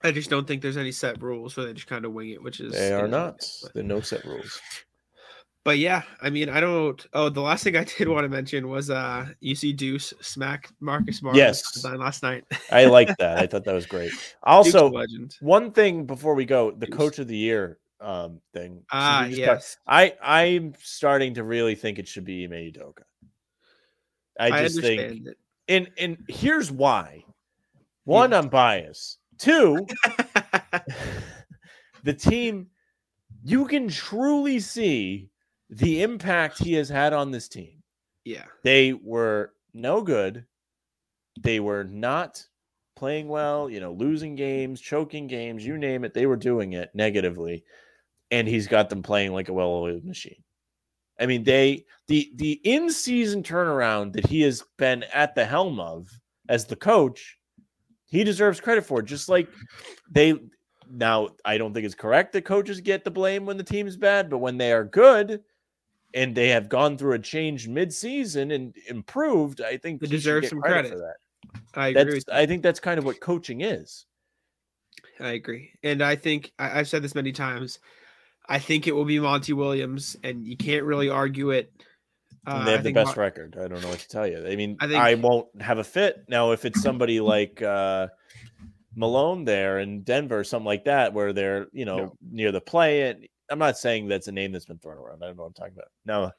[0.05, 2.43] I just don't think there's any set rules, so they just kind of wing it,
[2.43, 3.43] which is They are is what it not.
[3.43, 4.61] is, but- There are no set rules.
[5.69, 7.07] But yeah, I mean, I don't.
[7.13, 11.19] Oh, the last thing I did want to mention was uh UC Deuce smack Marcus
[11.19, 11.85] Smart Yes.
[11.85, 12.45] last night.
[12.73, 13.37] I like that.
[13.37, 14.11] I thought that was great.
[14.45, 15.37] Also, legend.
[15.41, 16.97] one thing before we go, the Deuce.
[16.97, 18.83] coach of the year um thing.
[18.91, 22.53] Ah, we just talk- yes, I I'm starting to really think it should be Ime
[22.53, 23.03] Udoka.
[24.41, 25.37] I I, just think it.
[25.69, 27.25] and and here's why.
[28.05, 29.19] One, I'm biased.
[29.37, 29.87] Two,
[32.05, 32.69] the team,
[33.45, 35.29] you can truly see
[35.71, 37.83] the impact he has had on this team.
[38.25, 40.47] yeah, They were no good.
[41.41, 42.45] They were not
[42.97, 46.15] playing well, you know, losing games, choking games, you name it.
[46.15, 47.65] They were doing it negatively.
[48.31, 50.43] And he's got them playing like a well-oiled machine.
[51.21, 56.09] I mean, they the the in-season turnaround that he has been at the helm of
[56.49, 57.39] as the coach,
[58.07, 59.03] he deserves credit for.
[59.03, 59.49] Just like
[60.11, 60.35] they
[60.91, 64.31] now, I don't think it's correct that coaches get the blame when the team's bad,
[64.31, 65.43] but when they are good
[66.15, 70.61] and they have gone through a change mid-season and improved, I think They deserve some
[70.61, 70.93] credit, credit.
[70.93, 71.17] for that.
[71.75, 72.21] I agree.
[72.33, 74.07] I think that's kind of what coaching is.
[75.21, 77.79] I agree, and I think I, I've said this many times.
[78.49, 81.73] I think it will be Monty Williams, and you can't really argue it.
[82.47, 83.57] Uh, they have the best Mon- record.
[83.61, 84.47] I don't know what to tell you.
[84.47, 88.09] I mean, I I, won't have a fit now if it's somebody like uh,
[88.95, 92.17] Malone there in Denver, something like that, where they're you know No.
[92.31, 93.11] near the play.
[93.11, 95.23] And I'm not saying that's a name that's been thrown around.
[95.23, 95.89] I don't know what I'm talking about.
[96.05, 96.31] No,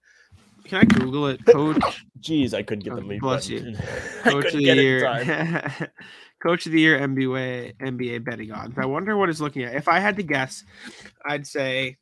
[0.65, 1.43] Can I Google it?
[1.45, 3.71] Coach geez, I couldn't get the Oh, mute bless button.
[3.71, 3.77] you.
[4.31, 5.91] Coach of the get it in year.
[6.43, 8.77] Coach of the year NBA NBA betting odds.
[8.77, 9.75] I wonder what it's looking at.
[9.75, 10.63] If I had to guess,
[11.25, 11.97] I'd say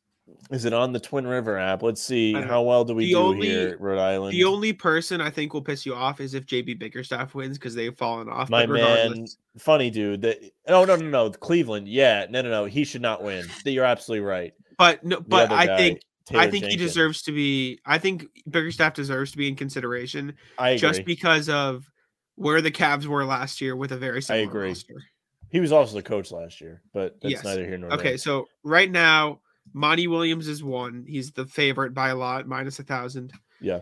[0.50, 1.82] Is it on the Twin River app?
[1.82, 4.32] Let's see how well do we The do only- here, Rhode Island.
[4.34, 7.74] the only person I think will piss you off is if JB Bickerstaff wins because
[7.74, 8.48] they've fallen off.
[8.50, 9.26] My man,
[9.58, 10.20] funny dude.
[10.22, 10.38] That
[10.68, 11.30] no, no, no, no.
[11.30, 12.64] Cleveland, yeah, no, no, no.
[12.66, 13.46] He should not win.
[13.64, 14.52] You're absolutely right.
[14.78, 16.00] But no, but I guy, think
[16.30, 17.80] I Taylor think he deserves to be.
[17.84, 20.78] I think Bickerstaff deserves to be in consideration I agree.
[20.78, 21.90] just because of
[22.36, 24.68] where the Cavs were last year with a very similar agree.
[24.68, 25.02] roster.
[25.50, 27.44] He was also the coach last year, but that's Yes.
[27.44, 29.40] neither here nor Okay, so right now,
[29.72, 31.04] Monty Williams is one.
[31.08, 33.32] He's the favorite by a lot, minus a thousand.
[33.60, 33.80] Yeah.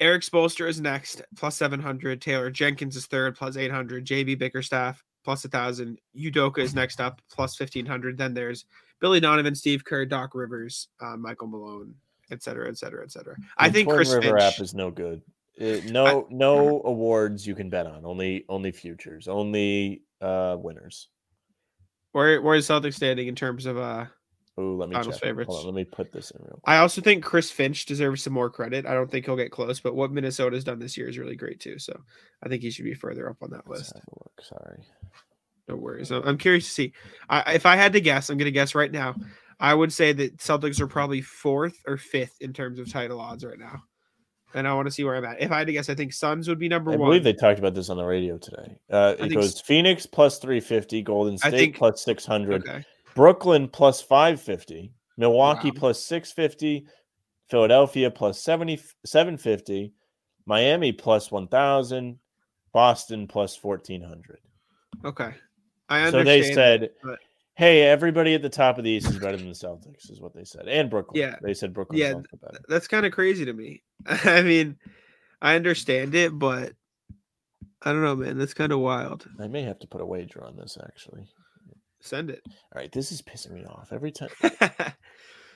[0.00, 2.20] Erik Spoelstra is next, plus seven hundred.
[2.20, 4.04] Taylor Jenkins is third, plus eight hundred.
[4.06, 6.00] JB Bickerstaff, plus a thousand.
[6.18, 8.18] Udoka is next up, plus fifteen hundred.
[8.18, 8.64] Then there's
[9.02, 11.94] Billy Donovan, Steve Kerr, Doc Rivers, uh, Michael Malone,
[12.30, 13.36] et cetera, et cetera, et cetera.
[13.58, 14.40] I think Chris River Finch.
[14.54, 15.20] app is no good.
[15.56, 18.06] It- no, no awards you can bet on.
[18.06, 19.28] Only, only futures.
[19.28, 21.08] Only uh winners.
[22.12, 24.06] where where is Celtics standing in terms of uh
[24.58, 25.22] Oh, let me Finals check.
[25.24, 25.50] Hold favorites.
[25.50, 26.50] on, let me put this in real.
[26.50, 26.62] quick.
[26.66, 28.84] I also think Chris Finch deserves some more credit.
[28.86, 31.58] I don't think he'll get close, but what Minnesota's done this year is really great
[31.58, 31.78] too.
[31.78, 31.98] So
[32.42, 33.94] I think he should be further up on that Let's list.
[33.94, 34.42] have a look.
[34.42, 34.84] Sorry.
[35.68, 36.10] No worries.
[36.10, 36.92] I'm curious to see.
[37.30, 39.14] I, if I had to guess, I'm going to guess right now.
[39.60, 43.44] I would say that Celtics are probably fourth or fifth in terms of title odds
[43.44, 43.82] right now.
[44.54, 45.40] And I want to see where I'm at.
[45.40, 47.06] If I had to guess, I think Suns would be number I one.
[47.06, 48.76] I believe they talked about this on the radio today.
[48.90, 52.84] Uh, it goes s- Phoenix plus 350, Golden State think- plus 600, Okay.
[53.14, 55.76] Brooklyn plus 550, Milwaukee Wow.
[55.78, 56.86] plus 650,
[57.48, 59.94] Philadelphia plus 70, 750,
[60.44, 62.18] Miami plus 1000,
[62.72, 64.38] Boston plus fourteen hundred.
[65.04, 65.34] Okay.
[65.88, 67.18] I So they said, but-
[67.54, 70.34] "Hey, everybody at the top of the East is better than the Celtics," is what
[70.34, 71.20] they said, and Brooklyn.
[71.20, 71.36] Yeah.
[71.42, 71.98] they said Brooklyn.
[71.98, 72.58] Yeah, better.
[72.68, 73.82] that's kind of crazy to me.
[74.06, 74.76] I mean,
[75.40, 76.72] I understand it, but
[77.82, 78.38] I don't know, man.
[78.38, 79.26] That's kind of wild.
[79.40, 81.24] I may have to put a wager on this actually.
[82.00, 82.42] Send it.
[82.46, 84.30] All right, this is pissing me off every time.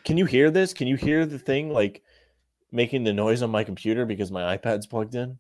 [0.05, 0.73] Can you hear this?
[0.73, 2.03] Can you hear the thing like
[2.71, 5.39] making the noise on my computer because my iPad's plugged in?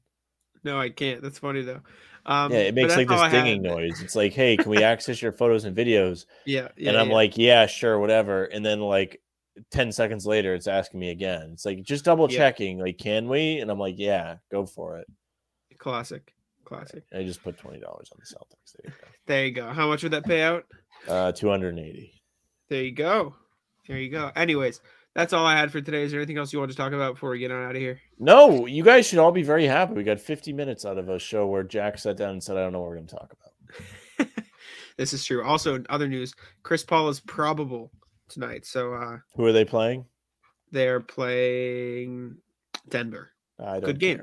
[0.66, 1.22] No, I can't.
[1.22, 1.80] That's funny though.
[2.26, 4.02] Um, yeah, it makes like this dinging noise.
[4.02, 6.26] It's like, hey, can we access your photos and videos?
[6.44, 6.90] Yeah, yeah.
[6.90, 7.14] and I'm yeah.
[7.14, 8.44] like, yeah, sure, whatever.
[8.46, 9.22] And then like
[9.70, 11.50] 10 seconds later, it's asking me again.
[11.52, 12.38] It's like, just double Yeah.
[12.38, 13.58] checking, like, can we?
[13.60, 15.06] And I'm like, yeah, go for it.
[15.78, 17.04] classic, classic.
[17.14, 18.72] I just put $20 on the Celtics.
[18.74, 18.92] There you
[19.26, 19.72] There you go.
[19.72, 20.64] How much would that pay out?
[21.06, 22.12] Uh, 280.
[22.68, 23.36] There you go.
[23.86, 24.32] There you go.
[24.34, 24.80] Anyways,
[25.16, 26.02] that's all I had for today.
[26.02, 27.80] Is there anything else you want to talk about before we get on out of
[27.80, 27.98] here?
[28.18, 29.94] No, you guys should all be very happy.
[29.94, 32.60] We got 50 minutes out of a show where Jack sat down and said, I
[32.60, 34.28] don't know what we're going to talk about.
[34.98, 35.42] this is true.
[35.42, 37.90] Also, other news, Chris Paul is probable
[38.28, 38.66] tonight.
[38.66, 40.04] So uh Who are they playing?
[40.72, 42.36] they're playing
[42.88, 43.30] Denver.
[43.58, 44.20] I don't Good game.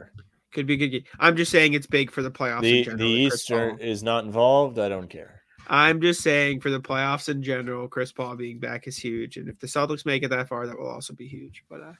[0.53, 1.03] Could be a good game.
[1.19, 2.57] I'm just saying it's big for the playoffs.
[2.57, 4.77] in The, general the Eastern is not involved.
[4.77, 5.41] I don't care.
[5.67, 9.47] I'm just saying for the playoffs in general, Chris Paul being back is huge, and
[9.47, 11.63] if the Celtics make it that far, that will also be huge.
[11.69, 11.93] But uh,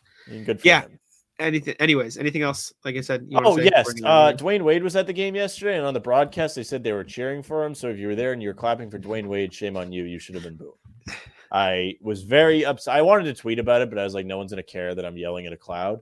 [0.46, 0.82] good for Yeah.
[0.82, 1.00] them.
[1.40, 2.74] anything, anyways, anything else?
[2.86, 4.34] Like I said, you Oh yes, uh.
[4.38, 7.04] Dwyane Wade was at the game yesterday, and on the broadcast they said they were
[7.04, 7.74] cheering for him.
[7.74, 10.04] So if you were there and you were clapping for Dwyane Wade, shame on you.
[10.04, 10.74] You should have been booed.
[11.52, 12.96] I was very upset.
[12.96, 15.06] I wanted to tweet about it, but I was like, no one's gonna care that
[15.06, 16.00] I'm yelling at a cloud.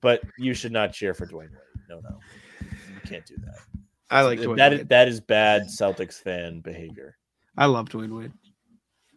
[0.00, 1.84] But you should not cheer for Dwyane Wade.
[1.88, 2.18] No, no,
[2.60, 3.56] you can't do that.
[4.10, 4.72] I like Dwyane that.
[4.72, 4.88] Is, Wade.
[4.88, 7.16] that is bad Celtics fan behavior.
[7.56, 8.32] I love Dwyane Wade.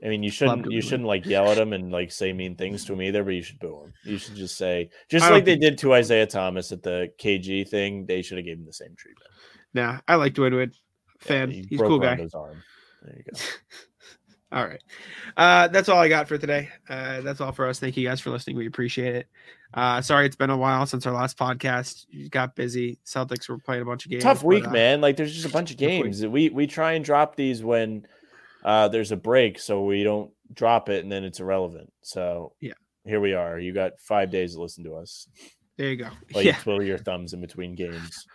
[0.04, 2.84] I mean, you shouldn't you shouldn't like yell at him and like say mean things
[2.86, 3.94] to him either, but you should boo him.
[4.04, 7.68] You should just say just I like they did to Isaiah Thomas at the KG
[7.68, 8.06] thing.
[8.06, 9.30] They should have given him the same treatment.
[9.74, 10.74] Nah, I like Dwyane Wade.
[11.22, 11.52] Yeah, Fan.
[11.52, 12.16] he He's broke cool guy.
[12.16, 12.62] Rondo's arm.
[13.02, 13.40] There you go.
[14.54, 14.82] All right.
[15.36, 16.70] Uh, that's all I got for today.
[16.88, 17.80] Uh, that's all for us.
[17.80, 18.56] Thank you guys for listening.
[18.56, 19.28] We appreciate it.
[19.74, 22.06] Uh, sorry, it's been a while since our last podcast.
[22.12, 23.00] You got busy.
[23.04, 24.22] Celtics were playing a bunch of games.
[24.22, 25.02] Tough but, week, uh, man.
[25.02, 25.90] Like there's just a bunch of week.
[25.90, 26.24] games.
[26.26, 28.06] We we try and drop these when
[28.64, 31.92] uh, there's a break, so we don't drop it and then it's irrelevant.
[32.04, 32.74] So Yeah.
[33.06, 33.58] here we are.
[33.58, 35.28] You got five days to listen to us.
[35.78, 36.10] There you go.
[36.36, 36.58] Like yeah.
[36.58, 38.28] twiddle your thumbs in between games.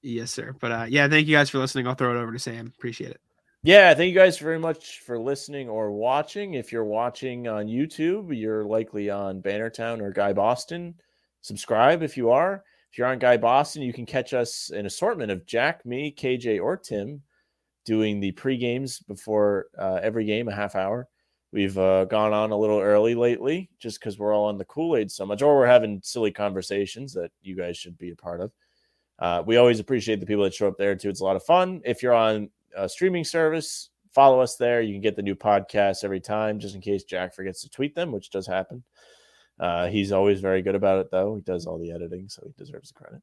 [0.00, 0.54] Yes, sir.
[0.58, 1.86] But uh, yeah, thank you guys for listening.
[1.86, 2.72] I'll throw it over to Sam.
[2.78, 3.20] Appreciate it.
[3.64, 6.54] Yeah, thank you guys very much for listening or watching.
[6.54, 10.94] If you're watching on YouTube, you're likely on Bannertown or Guy Boston.
[11.40, 12.62] Subscribe if you are.
[12.92, 16.62] If you're on Guy Boston, you can catch us an assortment of Jack, me, KJ,
[16.62, 17.20] or Tim
[17.84, 21.08] doing the pre games before uh, every game, a half hour.
[21.52, 24.96] We've uh, gone on a little early lately just because we're all on the Kool
[24.96, 28.40] Aid so much, or we're having silly conversations that you guys should be a part
[28.40, 28.52] of.
[29.18, 31.08] Uh, we always appreciate the people that show up there too.
[31.08, 31.80] It's a lot of fun.
[31.84, 34.80] If you're on a streaming service, follow us there.
[34.80, 37.94] You can get the new podcasts every time, just in case Jack forgets to tweet
[37.94, 38.82] them, which does happen.
[39.58, 41.34] Uh, he's always very good about it, though.
[41.36, 43.22] He does all the editing, so he deserves the credit.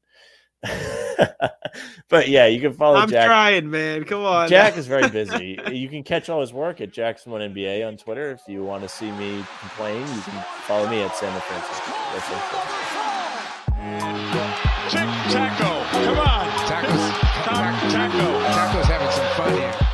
[2.10, 3.04] but yeah, you can follow Jack.
[3.04, 3.26] I'm Jack.
[3.28, 4.04] trying, man.
[4.04, 4.50] Come on.
[4.50, 5.60] Jack is very busy.
[5.72, 8.32] you can catch all his work at Jack Simone NBA on Twitter.
[8.32, 11.68] If you want to see me complain, you can follow me at Sam LaFrance.
[12.14, 12.96] That's it.
[14.90, 15.84] Check Taco.
[15.92, 16.46] Come on.
[16.68, 17.12] Taco's,
[17.92, 18.42] Taco.
[18.44, 18.90] Taco's
[19.46, 19.85] some here.